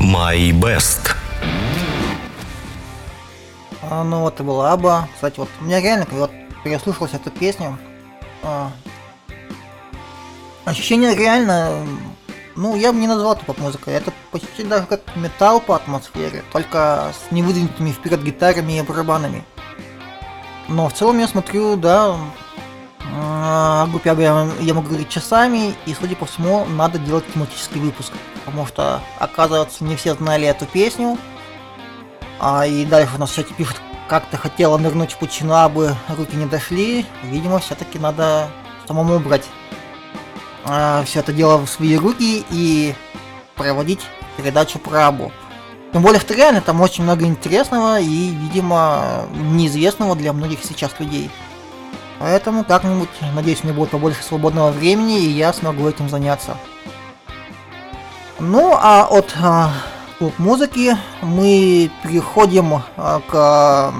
My 0.00 0.50
Best. 0.52 1.14
А, 3.82 4.02
ну 4.02 4.22
вот 4.22 4.40
и 4.40 4.42
была 4.42 4.72
Аба. 4.72 5.10
Кстати, 5.14 5.38
вот 5.38 5.50
у 5.60 5.64
меня 5.64 5.82
реально, 5.82 6.06
когда 6.06 6.22
вот 6.22 6.30
переслушалась 6.64 7.12
эту 7.12 7.30
песню, 7.30 7.78
а, 8.42 8.70
ощущение 10.64 11.14
реально, 11.14 11.86
ну 12.56 12.76
я 12.76 12.94
бы 12.94 12.98
не 12.98 13.08
назвал 13.08 13.34
это 13.34 13.44
поп-музыкой, 13.44 13.92
это 13.92 14.10
почти 14.30 14.64
даже 14.64 14.86
как 14.86 15.02
металл 15.16 15.60
по 15.60 15.76
атмосфере, 15.76 16.42
только 16.50 17.12
с 17.12 17.30
невыдвинутыми 17.30 17.92
вперед 17.92 18.22
гитарами 18.22 18.78
и 18.78 18.80
барабанами. 18.80 19.44
Но 20.68 20.88
в 20.88 20.92
целом 20.92 21.18
я 21.18 21.26
смотрю, 21.26 21.76
да, 21.76 22.16
а, 23.14 23.84
о 23.84 23.86
группе 23.86 24.10
Аба 24.10 24.22
я, 24.22 24.48
я 24.60 24.74
могу 24.74 24.88
говорить 24.88 25.08
часами, 25.08 25.74
и, 25.86 25.94
судя 25.94 26.14
по 26.14 26.26
всему, 26.26 26.66
надо 26.66 26.98
делать 26.98 27.24
тематический 27.32 27.80
выпуск, 27.80 28.12
потому 28.44 28.66
что, 28.66 29.00
оказывается, 29.18 29.84
не 29.84 29.96
все 29.96 30.14
знали 30.14 30.46
эту 30.46 30.66
песню, 30.66 31.16
а 32.38 32.66
и 32.66 32.84
дальше 32.84 33.16
у 33.16 33.18
нас 33.18 33.30
в 33.30 33.34
чате 33.34 33.54
пишут, 33.54 33.80
как 34.08 34.26
ты 34.26 34.36
хотела 34.36 34.78
нырнуть 34.78 35.12
в 35.12 35.18
пучину 35.18 35.54
Абы, 35.54 35.94
руки 36.16 36.36
не 36.36 36.46
дошли. 36.46 37.04
Видимо, 37.24 37.58
все-таки 37.58 37.98
надо 37.98 38.48
самому 38.86 39.18
брать 39.18 39.44
все 41.04 41.20
это 41.20 41.32
дело 41.32 41.58
в 41.58 41.68
свои 41.68 41.96
руки 41.96 42.44
и 42.50 42.94
проводить 43.54 44.00
передачу 44.36 44.78
про 44.78 45.08
Абу. 45.08 45.32
Тем 45.92 46.02
более, 46.02 46.20
что 46.20 46.34
реально 46.34 46.60
там 46.60 46.80
очень 46.80 47.04
много 47.04 47.24
интересного 47.24 47.98
и, 47.98 48.30
видимо, 48.30 49.26
неизвестного 49.34 50.14
для 50.14 50.32
многих 50.32 50.62
сейчас 50.62 50.92
людей. 50.98 51.30
Поэтому 52.18 52.64
как-нибудь, 52.64 53.08
надеюсь, 53.34 53.64
меня 53.64 53.74
будет 53.74 53.90
побольше 53.90 54.22
свободного 54.22 54.70
времени, 54.70 55.20
и 55.20 55.30
я 55.30 55.52
смогу 55.52 55.88
этим 55.88 56.08
заняться. 56.08 56.56
Ну, 58.40 58.76
а 58.78 59.06
от 59.10 59.34
а, 59.40 59.72
поп-музыки 60.18 60.96
мы 61.22 61.90
переходим 62.02 62.82
а, 62.96 63.20
к 63.20 63.32
а, 63.32 63.94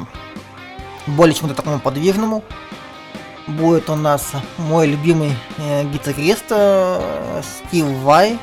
более 1.06 1.34
чему-то 1.34 1.54
такому 1.54 1.80
подвижному. 1.80 2.44
Будет 3.46 3.88
у 3.88 3.96
нас 3.96 4.32
мой 4.58 4.86
любимый 4.88 5.32
э, 5.56 5.84
гитарист 5.84 6.44
э, 6.50 7.40
Стив 7.42 7.86
Вай 8.02 8.38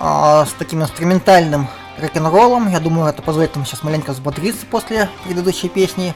а, 0.00 0.44
с 0.46 0.52
таким 0.54 0.82
инструментальным 0.82 1.68
рок-н-роллом. 1.98 2.70
Я 2.70 2.80
думаю, 2.80 3.08
это 3.08 3.22
позволит 3.22 3.54
нам 3.56 3.64
сейчас 3.64 3.82
маленько 3.82 4.12
взбодриться 4.12 4.66
после 4.66 5.08
предыдущей 5.24 5.68
песни. 5.68 6.14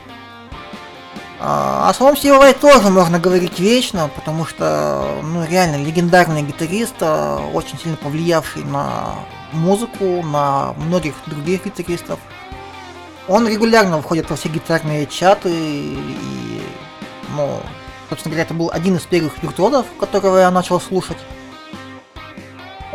А, 1.41 1.89
о 1.89 1.95
самом 1.95 2.17
Стиве 2.17 2.53
тоже 2.53 2.91
можно 2.91 3.21
говорить 3.21 3.61
вечно, 3.61 4.11
потому 4.15 4.45
что, 4.45 5.21
ну, 5.23 5.45
реально, 5.47 5.77
легендарный 5.77 6.43
гитарист, 6.43 6.97
а, 7.01 7.39
очень 7.55 7.79
сильно 7.79 7.97
повлиявший 7.97 8.65
на 8.65 9.15
музыку, 9.53 10.23
на 10.23 10.73
многих 10.75 11.15
других 11.27 11.65
гитаристов. 11.65 12.19
Он 13.29 13.47
регулярно 13.47 14.03
входит 14.03 14.29
во 14.31 14.37
все 14.37 14.49
гитарные 14.49 15.07
чаты 15.07 15.51
и, 15.53 16.63
ну, 17.37 17.61
собственно 18.09 18.33
говоря, 18.33 18.45
это 18.45 18.55
был 18.55 18.71
один 18.73 18.97
из 18.97 19.03
первых 19.03 19.41
виртуозов, 19.43 19.87
которого 20.01 20.39
я 20.39 20.51
начал 20.51 20.81
слушать. 20.81 21.19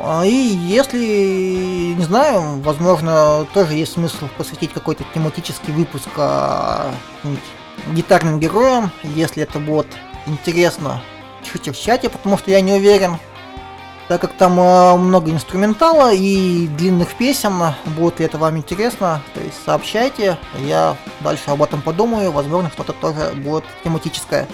А, 0.06 0.26
И 0.26 0.32
если, 0.32 1.94
не 1.94 2.04
знаю, 2.04 2.60
возможно, 2.60 3.48
тоже 3.54 3.76
есть 3.76 3.94
смысл 3.94 4.28
посвятить 4.38 4.74
какой-то 4.74 5.06
тематический 5.14 5.74
выпуск 5.74 6.10
а, 6.18 6.92
гитарным 7.94 8.38
героям, 8.38 8.92
если 9.04 9.44
это 9.44 9.60
будет 9.60 9.88
интересно, 10.28 11.02
пишите 11.42 11.72
в 11.72 11.80
чате, 11.80 12.10
потому 12.10 12.38
что 12.38 12.52
я 12.52 12.60
не 12.60 12.74
уверен, 12.74 13.18
так 14.10 14.20
как 14.20 14.34
там 14.34 14.60
э, 14.60 14.98
много 14.98 15.32
инструментала 15.32 16.14
и 16.14 16.68
длинных 16.68 17.14
песен, 17.16 17.54
будет 17.86 18.20
ли 18.20 18.26
это 18.26 18.38
вам 18.38 18.58
интересно, 18.58 19.22
то 19.34 19.40
есть 19.40 19.58
сообщайте, 19.66 20.38
я 20.60 20.98
дальше 21.22 21.44
об 21.48 21.64
этом 21.64 21.82
подумаю, 21.82 22.32
возможно, 22.32 22.70
что-то 22.70 22.92
тоже 22.92 23.32
будет 23.36 23.64
тематическое. 23.84 24.48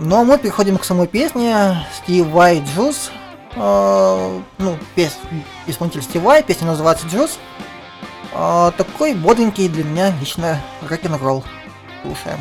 Ну 0.00 0.16
а 0.16 0.24
мы 0.24 0.38
переходим 0.38 0.78
к 0.78 0.84
самой 0.84 1.06
песне 1.06 1.86
Стив 1.94 2.26
Вай 2.28 2.62
Джуз. 2.74 3.10
Э, 3.56 4.40
ну, 4.58 4.78
пес, 4.94 5.18
исполнитель 5.66 6.02
Стив 6.02 6.22
Вай, 6.22 6.42
песня 6.42 6.66
называется 6.66 7.06
Джуз. 7.08 7.38
Э, 8.32 8.70
такой 8.76 9.14
бодренький 9.14 9.68
для 9.68 9.84
меня 9.84 10.12
лично 10.20 10.60
рок-н-ролл. 10.88 11.42
Слушаем. 12.02 12.38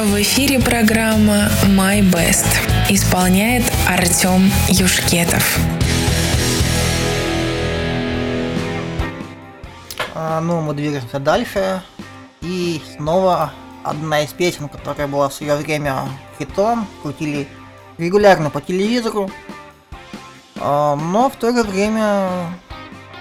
В 0.00 0.22
эфире 0.22 0.60
программа 0.60 1.50
My 1.66 2.00
Best. 2.00 2.46
Исполняет 2.88 3.64
Артем 3.86 4.50
Юшкетов. 4.68 5.58
А, 10.14 10.40
ну, 10.40 10.62
мы 10.62 10.72
двигаемся 10.72 11.18
дальше. 11.18 11.82
И 12.40 12.80
снова 12.96 13.52
одна 13.82 14.22
из 14.22 14.32
песен, 14.32 14.70
которая 14.70 15.06
была 15.06 15.28
в 15.28 15.34
свое 15.34 15.54
время 15.56 16.08
хитом, 16.38 16.86
крутили 17.02 17.46
регулярно 17.98 18.48
по 18.48 18.62
телевизору. 18.62 19.30
А, 20.56 20.96
но 20.96 21.28
в 21.28 21.36
то 21.36 21.52
же 21.52 21.62
время, 21.62 22.30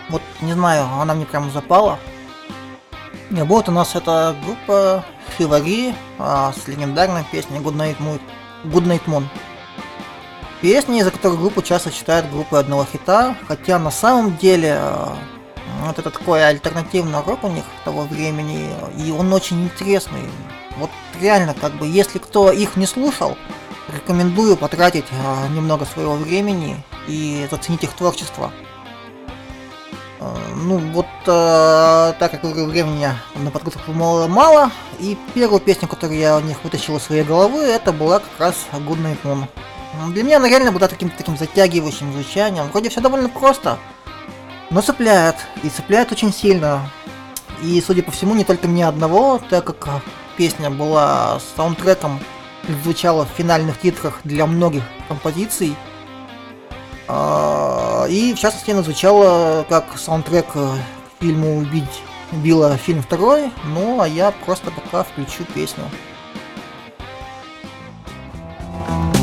вот 0.07 0.21
не 0.39 0.53
знаю, 0.53 0.85
она 1.01 1.13
мне 1.13 1.25
прям 1.25 1.51
запала. 1.51 1.99
И 3.33 3.41
вот 3.41 3.67
у 3.67 3.71
нас 3.71 3.95
эта 3.95 4.35
группа 4.45 5.03
Хивари 5.35 5.95
а, 6.19 6.53
с 6.53 6.67
легендарной 6.67 7.23
песней 7.31 7.57
Good 7.57 7.75
Night 8.63 9.05
Moon. 9.07 9.23
Песня, 10.61 10.99
из-за 10.99 11.09
которой 11.09 11.37
группу 11.37 11.63
часто 11.63 11.89
считают 11.89 12.29
группой 12.29 12.59
одного 12.59 12.85
хита, 12.85 13.35
хотя 13.47 13.79
на 13.79 13.89
самом 13.89 14.37
деле 14.37 14.75
а, 14.77 15.17
вот 15.83 15.97
это 15.97 16.11
такой 16.11 16.47
альтернативный 16.47 17.21
рок 17.21 17.43
у 17.43 17.49
них 17.49 17.63
того 17.83 18.03
времени, 18.03 18.69
и 19.03 19.09
он 19.09 19.33
очень 19.33 19.63
интересный. 19.63 20.29
Вот 20.77 20.91
реально, 21.19 21.55
как 21.55 21.73
бы, 21.73 21.87
если 21.87 22.19
кто 22.19 22.51
их 22.51 22.75
не 22.75 22.85
слушал, 22.85 23.35
рекомендую 23.91 24.57
потратить 24.57 25.05
а, 25.25 25.47
немного 25.49 25.85
своего 25.85 26.13
времени 26.13 26.83
и 27.07 27.47
заценить 27.49 27.83
их 27.83 27.93
творчество. 27.93 28.51
А, 30.23 30.37
ну 30.55 30.77
вот, 30.77 31.05
а, 31.27 32.13
так 32.13 32.31
как 32.31 32.43
времени 32.43 33.09
на 33.35 33.51
подготовку 33.51 33.91
было 33.91 34.27
мало, 34.27 34.71
и 34.99 35.17
первую 35.33 35.59
песню, 35.59 35.89
которую 35.89 36.17
я 36.17 36.37
у 36.37 36.39
них 36.39 36.63
вытащил 36.63 36.95
из 36.95 37.03
своей 37.03 37.23
головы, 37.23 37.59
это 37.59 37.91
была 37.91 38.19
как 38.19 38.39
раз 38.39 38.55
Good 38.71 39.01
Night 39.03 39.17
Moon. 39.23 39.45
Для 40.13 40.23
меня 40.23 40.37
она 40.37 40.47
реально 40.47 40.71
была 40.71 40.87
таким, 40.87 41.09
таким 41.09 41.37
затягивающим 41.37 42.13
звучанием. 42.13 42.69
Вроде 42.69 42.89
все 42.89 43.01
довольно 43.01 43.27
просто, 43.27 43.77
но 44.69 44.81
цепляет. 44.81 45.35
И 45.61 45.69
цепляет 45.69 46.11
очень 46.11 46.33
сильно. 46.33 46.89
И, 47.61 47.81
судя 47.85 48.01
по 48.01 48.11
всему, 48.11 48.33
не 48.33 48.43
только 48.43 48.67
мне 48.67 48.87
одного, 48.87 49.41
так 49.49 49.65
как 49.65 50.01
песня 50.37 50.69
была 50.69 51.39
саундтреком, 51.55 52.19
звучала 52.83 53.25
в 53.25 53.37
финальных 53.37 53.79
титрах 53.79 54.21
для 54.23 54.45
многих 54.45 54.83
композиций. 55.07 55.75
А, 57.07 58.05
И, 58.07 58.33
в 58.33 58.39
частности, 58.39 58.71
она 58.71 58.83
звучала 58.83 59.65
как 59.69 59.97
саундтрек 59.97 60.45
фильму 61.19 61.57
«Убить 61.57 62.01
Билла» 62.31 62.77
фильм 62.77 63.01
второй. 63.01 63.51
Ну, 63.65 64.01
а 64.01 64.07
я 64.07 64.31
просто 64.45 64.71
пока 64.71 65.03
включу 65.03 65.45
песню. 65.53 65.83
There's 68.85 69.22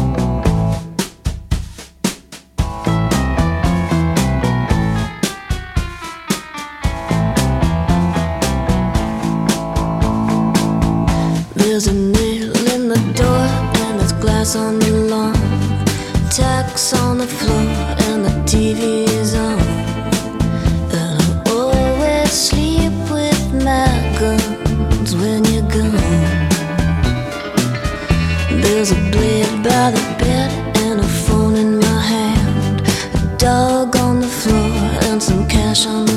There's 28.81 28.93
a 28.93 29.11
blade 29.11 29.63
by 29.63 29.91
the 29.91 30.01
bed 30.19 30.51
and 30.79 31.01
a 31.01 31.07
phone 31.07 31.55
in 31.55 31.81
my 31.81 32.01
hand. 32.01 32.81
A 33.13 33.37
dog 33.37 33.95
on 33.97 34.21
the 34.21 34.27
floor 34.27 34.73
and 35.03 35.23
some 35.23 35.47
cash 35.47 35.85
on 35.87 36.07
the 36.07 36.10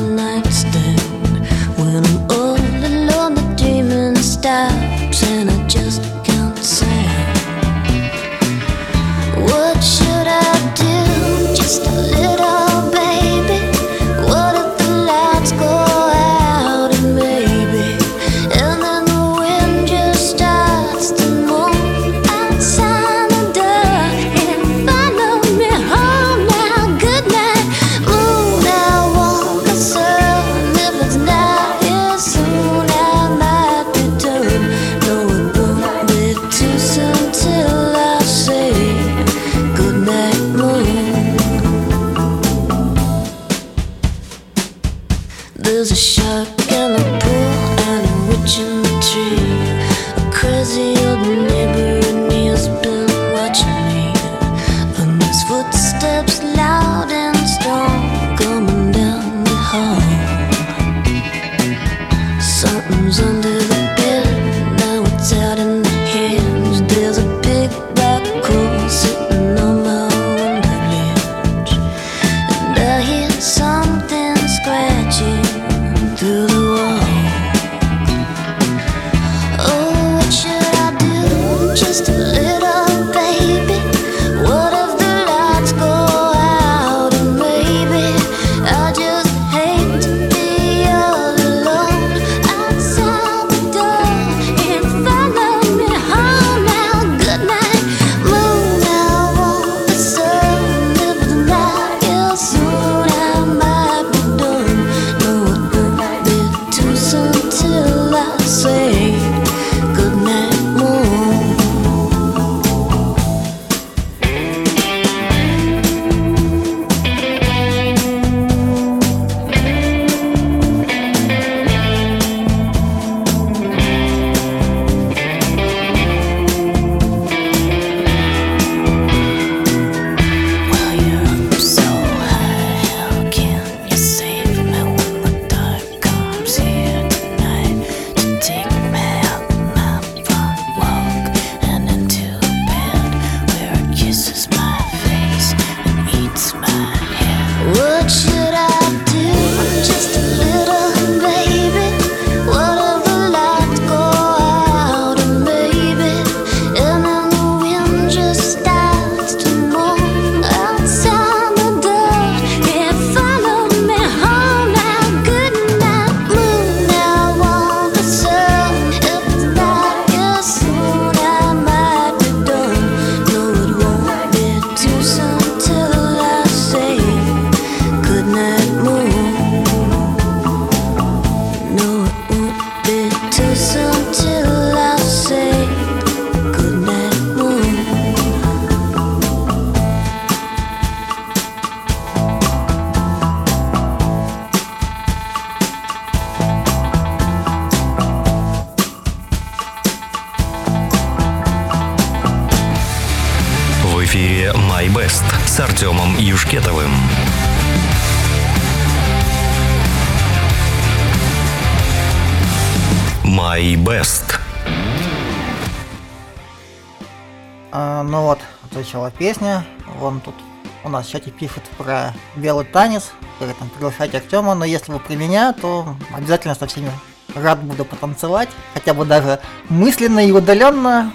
песня. 219.23 219.63
Вон 219.99 220.19
тут 220.19 220.35
у 220.83 220.89
нас 220.89 221.07
в 221.07 221.09
чате 221.09 221.31
пишут 221.31 221.63
про 221.77 222.13
белый 222.35 222.65
танец. 222.65 223.13
При 223.39 223.49
этом 223.49 223.69
приглашать 223.69 224.13
Артема, 224.13 224.53
но 224.53 224.65
если 224.65 224.91
вы 224.91 224.99
при 224.99 225.15
меня, 225.15 225.53
то 225.53 225.95
обязательно 226.13 226.55
со 226.55 226.67
всеми 226.67 226.91
рад 227.33 227.63
буду 227.63 227.85
потанцевать. 227.85 228.49
Хотя 228.73 228.93
бы 228.93 229.05
даже 229.05 229.39
мысленно 229.69 230.27
и 230.27 230.33
удаленно. 230.33 231.13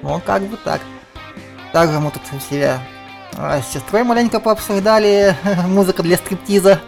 Ну, 0.00 0.18
как 0.24 0.44
бы 0.44 0.56
так. 0.56 0.80
Также 1.74 2.00
мы 2.00 2.10
тут 2.10 2.22
себя 2.42 2.80
а, 3.36 3.60
с 3.60 3.70
сестрой 3.70 4.02
маленько 4.02 4.40
пообсуждали 4.40 5.36
музыка 5.66 6.02
для 6.02 6.16
стриптиза 6.16 6.80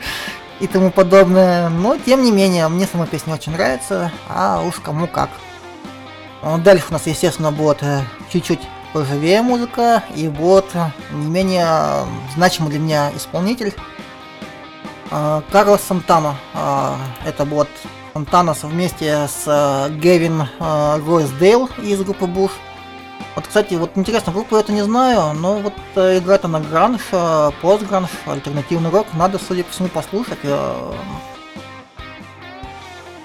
и 0.61 0.67
тому 0.67 0.91
подобное. 0.91 1.69
Но, 1.69 1.99
тем 1.99 2.23
не 2.23 2.33
менее, 2.33 2.69
мне 2.69 2.87
сама 2.87 3.05
песня 3.05 3.35
очень 3.35 3.53
нравится, 3.53 4.11
а 4.31 4.63
уж 4.63 4.77
кому 4.77 5.09
как. 5.09 5.29
А 6.41 6.57
Дальше 6.57 6.87
у 6.89 6.95
нас, 6.95 7.07
естественно, 7.07 7.53
будет 7.53 7.83
э, 7.83 8.01
чуть-чуть 8.33 8.61
поживее 8.95 9.43
музыка, 9.43 10.05
и 10.15 10.29
будет 10.29 10.67
э, 10.75 10.87
не 11.13 11.27
менее 11.27 11.67
э, 11.67 12.05
значимый 12.37 12.71
для 12.71 12.79
меня 12.79 13.11
исполнитель 13.17 13.75
э, 15.11 15.43
Карлос 15.51 15.83
Сантана. 15.83 16.37
Это 17.27 17.45
будет 17.45 17.69
Сантана 18.15 18.55
совместе 18.55 19.27
с 19.27 19.91
Гевин 20.01 20.45
Ройсдейл 20.61 21.69
из 21.83 22.03
группы 22.03 22.27
Буш. 22.27 22.53
Вот, 23.35 23.49
кстати, 23.49 23.75
вот 23.75 23.91
интересно, 23.97 24.33
группу 24.33 24.55
я 24.55 24.61
это 24.61 24.73
не 24.73 24.83
знаю, 24.83 25.33
но 25.35 25.57
вот 25.57 25.75
играет 25.97 26.45
она 26.45 26.61
гранж, 26.61 27.01
постгранж, 27.61 28.11
альтернативный 28.27 28.91
рок, 28.91 29.09
надо, 29.15 29.41
судя 29.41 29.65
по 29.65 29.73
всему, 29.73 29.89
послушать. 29.89 30.39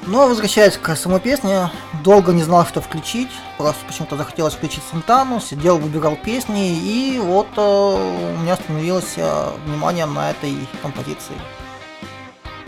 Э. 0.09 0.11
Но 0.11 0.27
возвращаясь 0.27 0.77
к 0.77 0.95
самой 0.95 1.19
песне, 1.19 1.69
долго 2.03 2.33
не 2.33 2.43
знал, 2.43 2.65
что 2.65 2.81
включить, 2.81 3.29
просто 3.57 3.85
почему-то 3.85 4.17
захотелось 4.17 4.53
включить 4.53 4.83
Сантану, 4.89 5.39
сидел, 5.39 5.77
выбирал 5.77 6.15
песни, 6.15 6.77
и 6.77 7.19
вот 7.19 7.47
э, 7.55 7.61
у 7.61 8.41
меня 8.41 8.53
остановилось 8.53 9.13
э, 9.17 9.51
внимание 9.65 10.05
на 10.05 10.31
этой 10.31 10.55
композиции. 10.81 11.35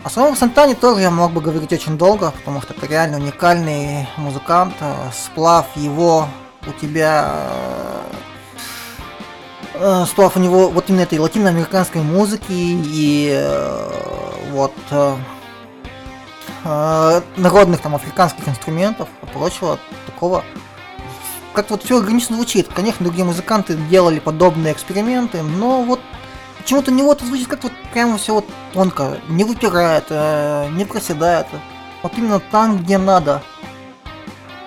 О 0.04 0.10
самом 0.10 0.36
Сантане 0.36 0.74
тоже 0.76 1.02
я 1.02 1.12
мог 1.12 1.32
бы 1.32 1.42
говорить 1.42 1.72
очень 1.74 1.98
долго, 1.98 2.32
потому 2.32 2.62
что 2.62 2.74
это 2.74 2.88
реально 2.88 3.18
уникальный 3.18 4.08
музыкант, 4.18 4.76
э, 4.80 4.94
сплав 5.14 5.66
его 5.76 6.28
у 6.68 6.72
тебя 6.80 7.36
э, 9.74 10.06
сплав 10.08 10.38
у 10.38 10.40
него 10.40 10.70
вот 10.70 10.90
именно 10.90 11.02
этой 11.02 11.18
латиноамериканской 11.18 12.02
музыки 12.02 12.52
и 12.52 13.32
э, 13.34 13.92
вот 14.52 14.74
э, 14.92 15.16
э, 16.64 17.22
народных 17.38 17.82
там 17.82 17.96
африканских 17.96 18.48
инструментов 18.48 19.10
и 19.24 19.26
прочего 19.28 19.80
такого 20.06 20.44
как 21.54 21.70
вот 21.70 21.84
все 21.84 21.98
органично 21.98 22.36
звучит. 22.36 22.68
Конечно, 22.70 23.04
другие 23.04 23.26
музыканты 23.26 23.76
делали 23.76 24.20
подобные 24.20 24.74
эксперименты, 24.74 25.42
но 25.42 25.84
вот 25.84 26.00
почему-то 26.58 26.92
у 26.92 26.94
него 26.94 27.12
это 27.12 27.26
звучит 27.26 27.48
как 27.48 27.64
вот 27.64 27.74
прямо 27.94 28.18
все 28.18 28.36
вот 28.36 28.46
тонко, 28.74 29.20
не 29.28 29.44
выпирает, 29.44 30.06
э, 30.10 30.70
не 30.72 30.86
проседает. 30.86 31.48
Вот 32.04 32.14
именно 32.18 32.40
там, 32.40 32.78
где 32.78 32.98
надо. 32.98 33.44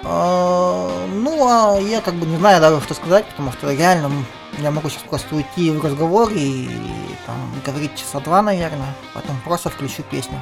А, 0.05 1.07
ну, 1.15 1.47
а 1.49 1.81
я 1.81 2.01
как 2.01 2.15
бы 2.15 2.27
не 2.27 2.37
знаю 2.37 2.61
даже, 2.61 2.81
что 2.83 2.95
сказать, 2.95 3.25
потому 3.27 3.53
что 3.53 3.73
реально 3.73 4.11
я 4.59 4.71
могу 4.71 4.89
сейчас 4.89 5.03
просто 5.03 5.35
уйти 5.35 5.71
в 5.71 5.85
разговор 5.85 6.31
и, 6.33 6.69
там 7.27 7.37
говорить 7.65 7.97
часа 7.97 8.21
два, 8.21 8.43
наверное, 8.43 8.95
поэтому 9.15 9.41
просто 9.45 9.71
включу 9.71 10.03
песню. 10.03 10.41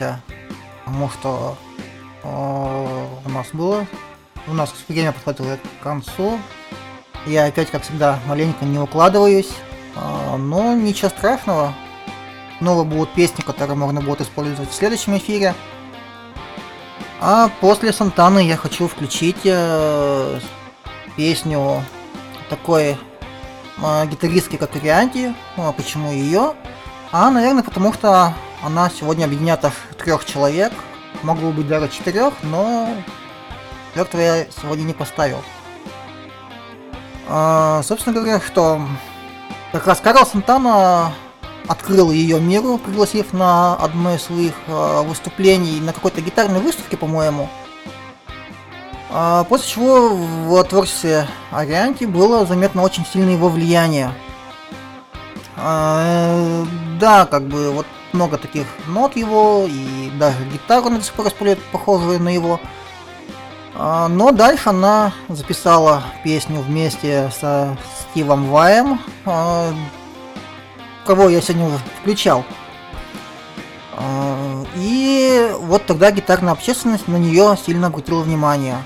К 0.00 0.84
тому, 0.84 1.10
что 1.10 1.56
у 2.22 3.28
нас 3.28 3.46
было. 3.52 3.86
У 4.46 4.54
нас 4.54 4.72
время 4.88 5.12
подходило 5.12 5.56
к 5.56 5.82
концу. 5.82 6.38
Я 7.26 7.46
опять, 7.46 7.70
как 7.70 7.82
всегда, 7.82 8.18
маленько 8.26 8.64
не 8.64 8.78
укладываюсь. 8.78 9.50
А, 9.96 10.36
но 10.36 10.74
ничего 10.74 11.10
страшного. 11.10 11.74
Снова 12.58 12.84
будут 12.84 13.14
песни, 13.14 13.42
которые 13.42 13.76
можно 13.76 14.00
будет 14.00 14.22
использовать 14.22 14.70
в 14.70 14.74
следующем 14.74 15.16
эфире. 15.18 15.54
А 17.20 17.50
после 17.60 17.92
Сантаны 17.92 18.46
я 18.46 18.56
хочу 18.56 18.88
включить 18.88 19.40
э, 19.44 20.40
песню 21.16 21.82
такой 22.48 22.96
э, 23.78 24.06
гитаристки, 24.06 24.56
как 24.56 24.74
Рианти. 24.76 25.34
А 25.56 25.72
почему 25.72 26.10
ее? 26.10 26.54
А, 27.12 27.30
наверное, 27.30 27.62
потому 27.62 27.92
что 27.92 28.34
она 28.62 28.90
сегодня 28.90 29.24
объединяет 29.24 29.64
аж 29.64 29.74
трех 30.02 30.24
человек. 30.24 30.72
Могло 31.22 31.52
быть 31.52 31.68
даже 31.68 31.88
четырех, 31.88 32.34
но 32.42 32.88
четвертого 33.88 34.20
я 34.20 34.46
сегодня 34.50 34.84
не 34.84 34.94
поставил. 34.94 35.42
А, 37.28 37.82
собственно 37.82 38.14
говоря, 38.14 38.40
что 38.40 38.80
как 39.72 39.86
раз 39.86 40.00
Карл 40.00 40.26
Сантана 40.26 41.12
открыл 41.68 42.10
ее 42.10 42.40
миру, 42.40 42.78
пригласив 42.78 43.32
на 43.32 43.76
одно 43.76 44.14
из 44.14 44.22
своих 44.22 44.54
э, 44.66 45.02
выступлений 45.02 45.80
на 45.80 45.92
какой-то 45.92 46.20
гитарной 46.20 46.60
выставке, 46.60 46.96
по-моему. 46.96 47.48
А, 49.10 49.44
после 49.44 49.68
чего 49.68 50.08
в 50.08 50.64
творчестве 50.64 51.28
Арианти 51.52 52.04
было 52.04 52.46
заметно 52.46 52.82
очень 52.82 53.06
сильное 53.06 53.34
его 53.34 53.48
влияние. 53.48 54.12
А, 55.56 56.64
да, 56.98 57.26
как 57.26 57.46
бы 57.46 57.70
вот 57.70 57.86
много 58.12 58.38
таких 58.38 58.66
нот 58.86 59.16
его, 59.16 59.66
и 59.68 60.10
даже 60.18 60.44
гитару 60.52 60.86
она 60.86 60.98
до 60.98 61.04
сих 61.04 61.14
пор 61.14 61.28
использует, 61.28 61.62
похожую 61.72 62.20
на 62.20 62.28
его. 62.28 62.60
А, 63.74 64.08
но 64.08 64.32
дальше 64.32 64.68
она 64.68 65.12
записала 65.28 66.02
песню 66.24 66.60
вместе 66.60 67.30
со 67.40 67.76
Стивом 68.10 68.50
Ваем, 68.50 69.00
а, 69.24 69.72
кого 71.06 71.28
я 71.28 71.40
сегодня 71.40 71.66
уже 71.66 71.78
включал. 72.00 72.44
А, 73.96 74.64
И 74.76 75.50
вот 75.60 75.86
тогда 75.86 76.10
гитарная 76.10 76.52
общественность 76.52 77.08
на 77.08 77.16
нее 77.16 77.56
сильно 77.64 77.86
обратила 77.88 78.22
внимание. 78.22 78.78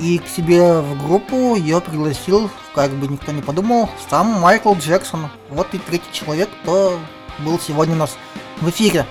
И 0.00 0.18
к 0.18 0.26
себе 0.26 0.80
в 0.80 1.06
группу 1.06 1.54
ее 1.54 1.80
пригласил, 1.80 2.50
как 2.74 2.90
бы 2.90 3.06
никто 3.06 3.30
не 3.30 3.42
подумал, 3.42 3.88
сам 4.10 4.26
Майкл 4.40 4.74
Джексон. 4.74 5.30
Вот 5.50 5.68
и 5.72 5.78
третий 5.78 6.12
человек, 6.12 6.50
кто 6.62 6.98
был 7.38 7.58
сегодня 7.60 7.94
у 7.94 7.98
нас 7.98 8.16
в 8.60 8.68
эфире. 8.70 9.06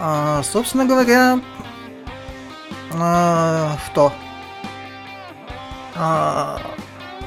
А, 0.00 0.42
собственно 0.42 0.84
говоря, 0.84 1.40
а, 2.92 3.76
что? 3.86 4.12
А, 5.96 6.60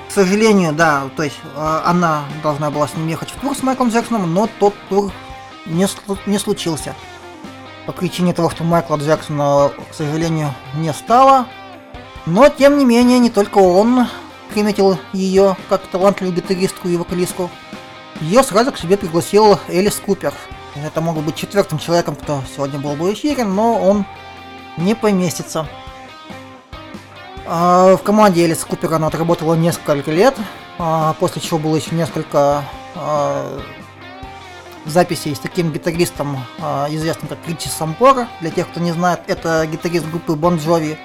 к 0.08 0.12
сожалению, 0.12 0.74
да, 0.74 1.10
то 1.16 1.24
есть 1.24 1.38
а, 1.56 1.84
она 1.86 2.24
должна 2.44 2.72
была 2.72 2.88
с 2.88 2.96
ним 2.96 3.08
ехать 3.08 3.30
в 3.30 3.40
тур 3.40 3.56
с 3.56 3.64
Майклом 3.64 3.90
Джексоном, 3.90 4.34
но 4.34 4.50
тот 4.60 4.74
тур 4.90 5.12
не, 5.66 5.88
не 6.26 6.38
случился. 6.40 6.96
По 7.86 7.92
причине 7.92 8.34
того, 8.34 8.50
что 8.50 8.64
Майкла 8.64 8.98
Джексона, 8.98 9.72
к 9.90 9.94
сожалению, 9.94 10.54
не 10.76 10.94
стало. 10.94 11.48
Но, 12.26 12.48
тем 12.50 12.78
не 12.78 12.86
менее, 12.86 13.20
не 13.20 13.30
только 13.30 13.58
он 13.58 14.08
приметил 14.54 14.98
ее 15.14 15.58
как 15.70 15.82
талантливую 15.88 16.36
гитаристку 16.36 16.88
и 16.88 16.98
вокалистку. 16.98 17.50
Ее 18.20 18.44
сразу 18.44 18.72
к 18.72 18.78
себе 18.78 18.98
пригласил 18.98 19.60
Элис 19.68 19.96
Купер. 19.96 20.34
Это 20.76 21.02
мог 21.02 21.18
быть 21.18 21.36
четвертым 21.36 21.80
человеком, 21.80 22.16
кто 22.16 22.42
сегодня 22.56 22.80
был 22.80 22.96
бы 22.96 23.10
в 23.10 23.14
эфире, 23.14 23.44
но 23.44 23.80
он 23.80 24.06
не 24.78 24.96
поместится. 24.96 25.68
А, 27.46 27.98
В 27.98 28.04
команде 28.04 28.46
Элис 28.46 28.64
Купер 28.64 28.94
она 28.94 29.08
отработала 29.08 29.56
несколько 29.56 30.12
лет, 30.12 30.36
а, 30.80 31.14
после 31.20 31.42
чего 31.42 31.60
было 31.60 31.76
еще 31.76 31.94
несколько 31.94 32.64
а, 32.96 33.60
записей 34.86 35.36
с 35.36 35.40
таким 35.40 35.72
гитаристом, 35.72 36.40
известным 36.90 37.28
как 37.28 37.38
Ричи 37.48 37.70
Сампора. 37.70 38.28
Для 38.40 38.50
тех, 38.50 38.68
кто 38.70 38.80
не 38.80 38.92
знает, 38.94 39.20
это 39.28 39.68
гитарист 39.68 40.08
группы 40.08 40.34
Бон 40.34 40.58
Джови. 40.58 40.98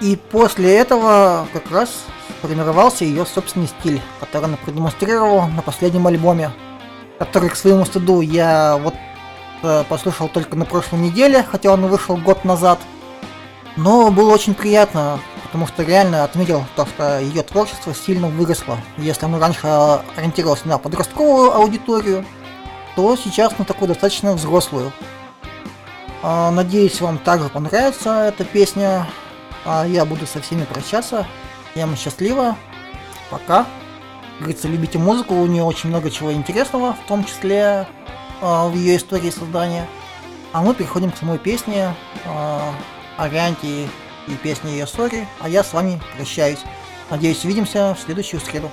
И 0.00 0.14
после 0.14 0.76
этого 0.76 1.48
как 1.52 1.68
раз 1.72 1.90
сформировался 2.38 3.04
ее 3.04 3.26
собственный 3.26 3.66
стиль, 3.66 4.00
который 4.20 4.44
она 4.44 4.56
продемонстрировала 4.56 5.46
на 5.46 5.62
последнем 5.62 6.06
альбоме, 6.06 6.52
который, 7.18 7.50
к 7.50 7.56
своему 7.56 7.84
стыду, 7.84 8.20
я 8.20 8.76
вот 8.76 8.94
э, 9.62 9.84
послушал 9.88 10.28
только 10.28 10.56
на 10.56 10.64
прошлой 10.64 11.00
неделе, 11.00 11.42
хотя 11.42 11.72
он 11.72 11.86
вышел 11.86 12.16
год 12.16 12.44
назад. 12.44 12.78
Но 13.76 14.10
было 14.10 14.32
очень 14.32 14.54
приятно, 14.54 15.20
потому 15.44 15.66
что 15.66 15.82
реально 15.82 16.24
отметил 16.24 16.64
то, 16.76 16.86
что 16.86 17.20
ее 17.20 17.42
творчество 17.42 17.94
сильно 17.94 18.28
выросло. 18.28 18.78
Если 18.96 19.24
оно 19.24 19.38
раньше 19.38 19.66
ориентировалось 20.16 20.64
на 20.64 20.78
подростковую 20.78 21.54
аудиторию, 21.54 22.24
то 22.96 23.16
сейчас 23.16 23.56
на 23.58 23.64
такую 23.64 23.88
достаточно 23.88 24.32
взрослую. 24.32 24.92
А, 26.22 26.50
Надеюсь, 26.50 27.00
вам 27.00 27.18
также 27.18 27.48
понравится 27.48 28.24
эта 28.28 28.44
песня. 28.44 29.06
А 29.64 29.86
я 29.86 30.04
буду 30.04 30.26
со 30.26 30.40
всеми 30.40 30.64
прощаться. 30.64 31.26
Всем 31.72 31.96
счастливо. 31.96 32.56
Пока. 33.30 33.66
Говорится, 34.38 34.68
любите 34.68 34.98
музыку, 34.98 35.34
у 35.34 35.46
нее 35.46 35.64
очень 35.64 35.88
много 35.88 36.10
чего 36.10 36.32
интересного, 36.32 36.94
в 36.94 37.08
том 37.08 37.24
числе 37.24 37.88
а, 38.40 38.68
в 38.68 38.74
ее 38.74 38.96
истории 38.96 39.30
создания. 39.30 39.86
А 40.52 40.62
мы 40.62 40.74
переходим 40.74 41.10
к 41.10 41.16
самой 41.16 41.38
песне 41.38 41.94
а, 42.24 42.72
Арианти 43.16 43.88
и 44.28 44.32
песне 44.42 44.72
ее 44.72 44.86
Сори, 44.86 45.26
а 45.40 45.48
я 45.48 45.64
с 45.64 45.72
вами 45.72 46.00
прощаюсь. 46.16 46.60
Надеюсь, 47.10 47.44
увидимся 47.44 47.96
в 47.98 48.04
следующую 48.04 48.40
среду. 48.40 48.70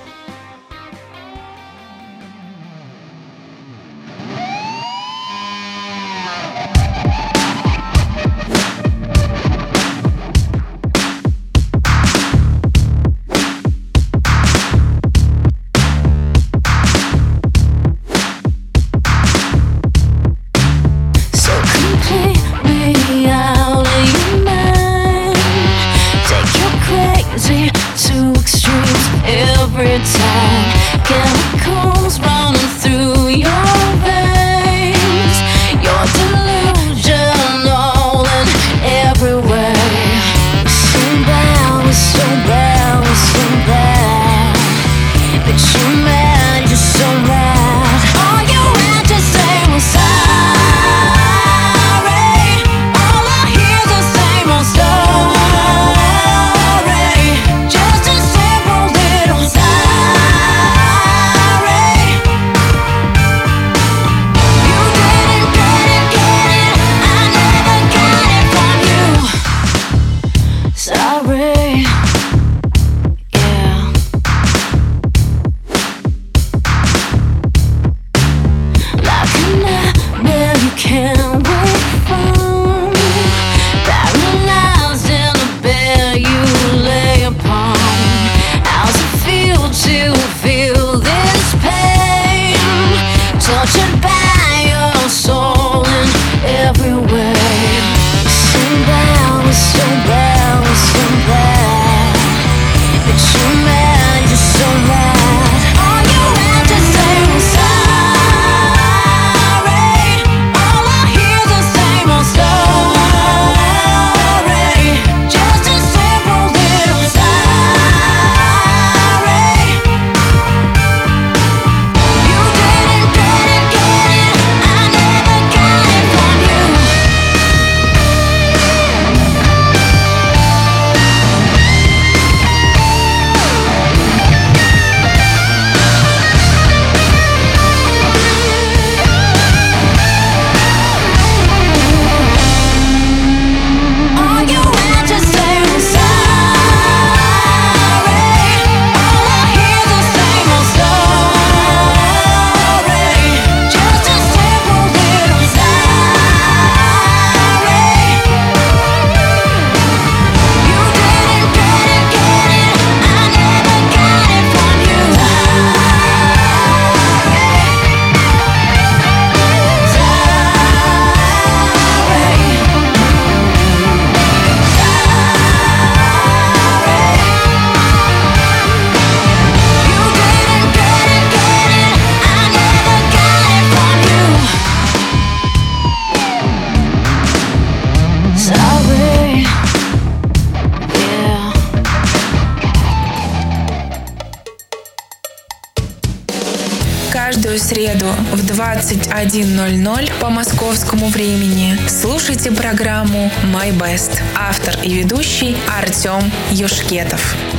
21.00 199.15 200.11
по 200.19 200.29
московскому 200.29 201.07
времени 201.07 201.77
слушайте 201.87 202.51
программу 202.51 203.31
«My 203.45 203.71
Best». 203.71 204.21
Автор 204.35 204.77
и 204.83 204.93
ведущий 204.93 205.55
Артем 205.69 206.29
Юшкетов. 206.51 207.54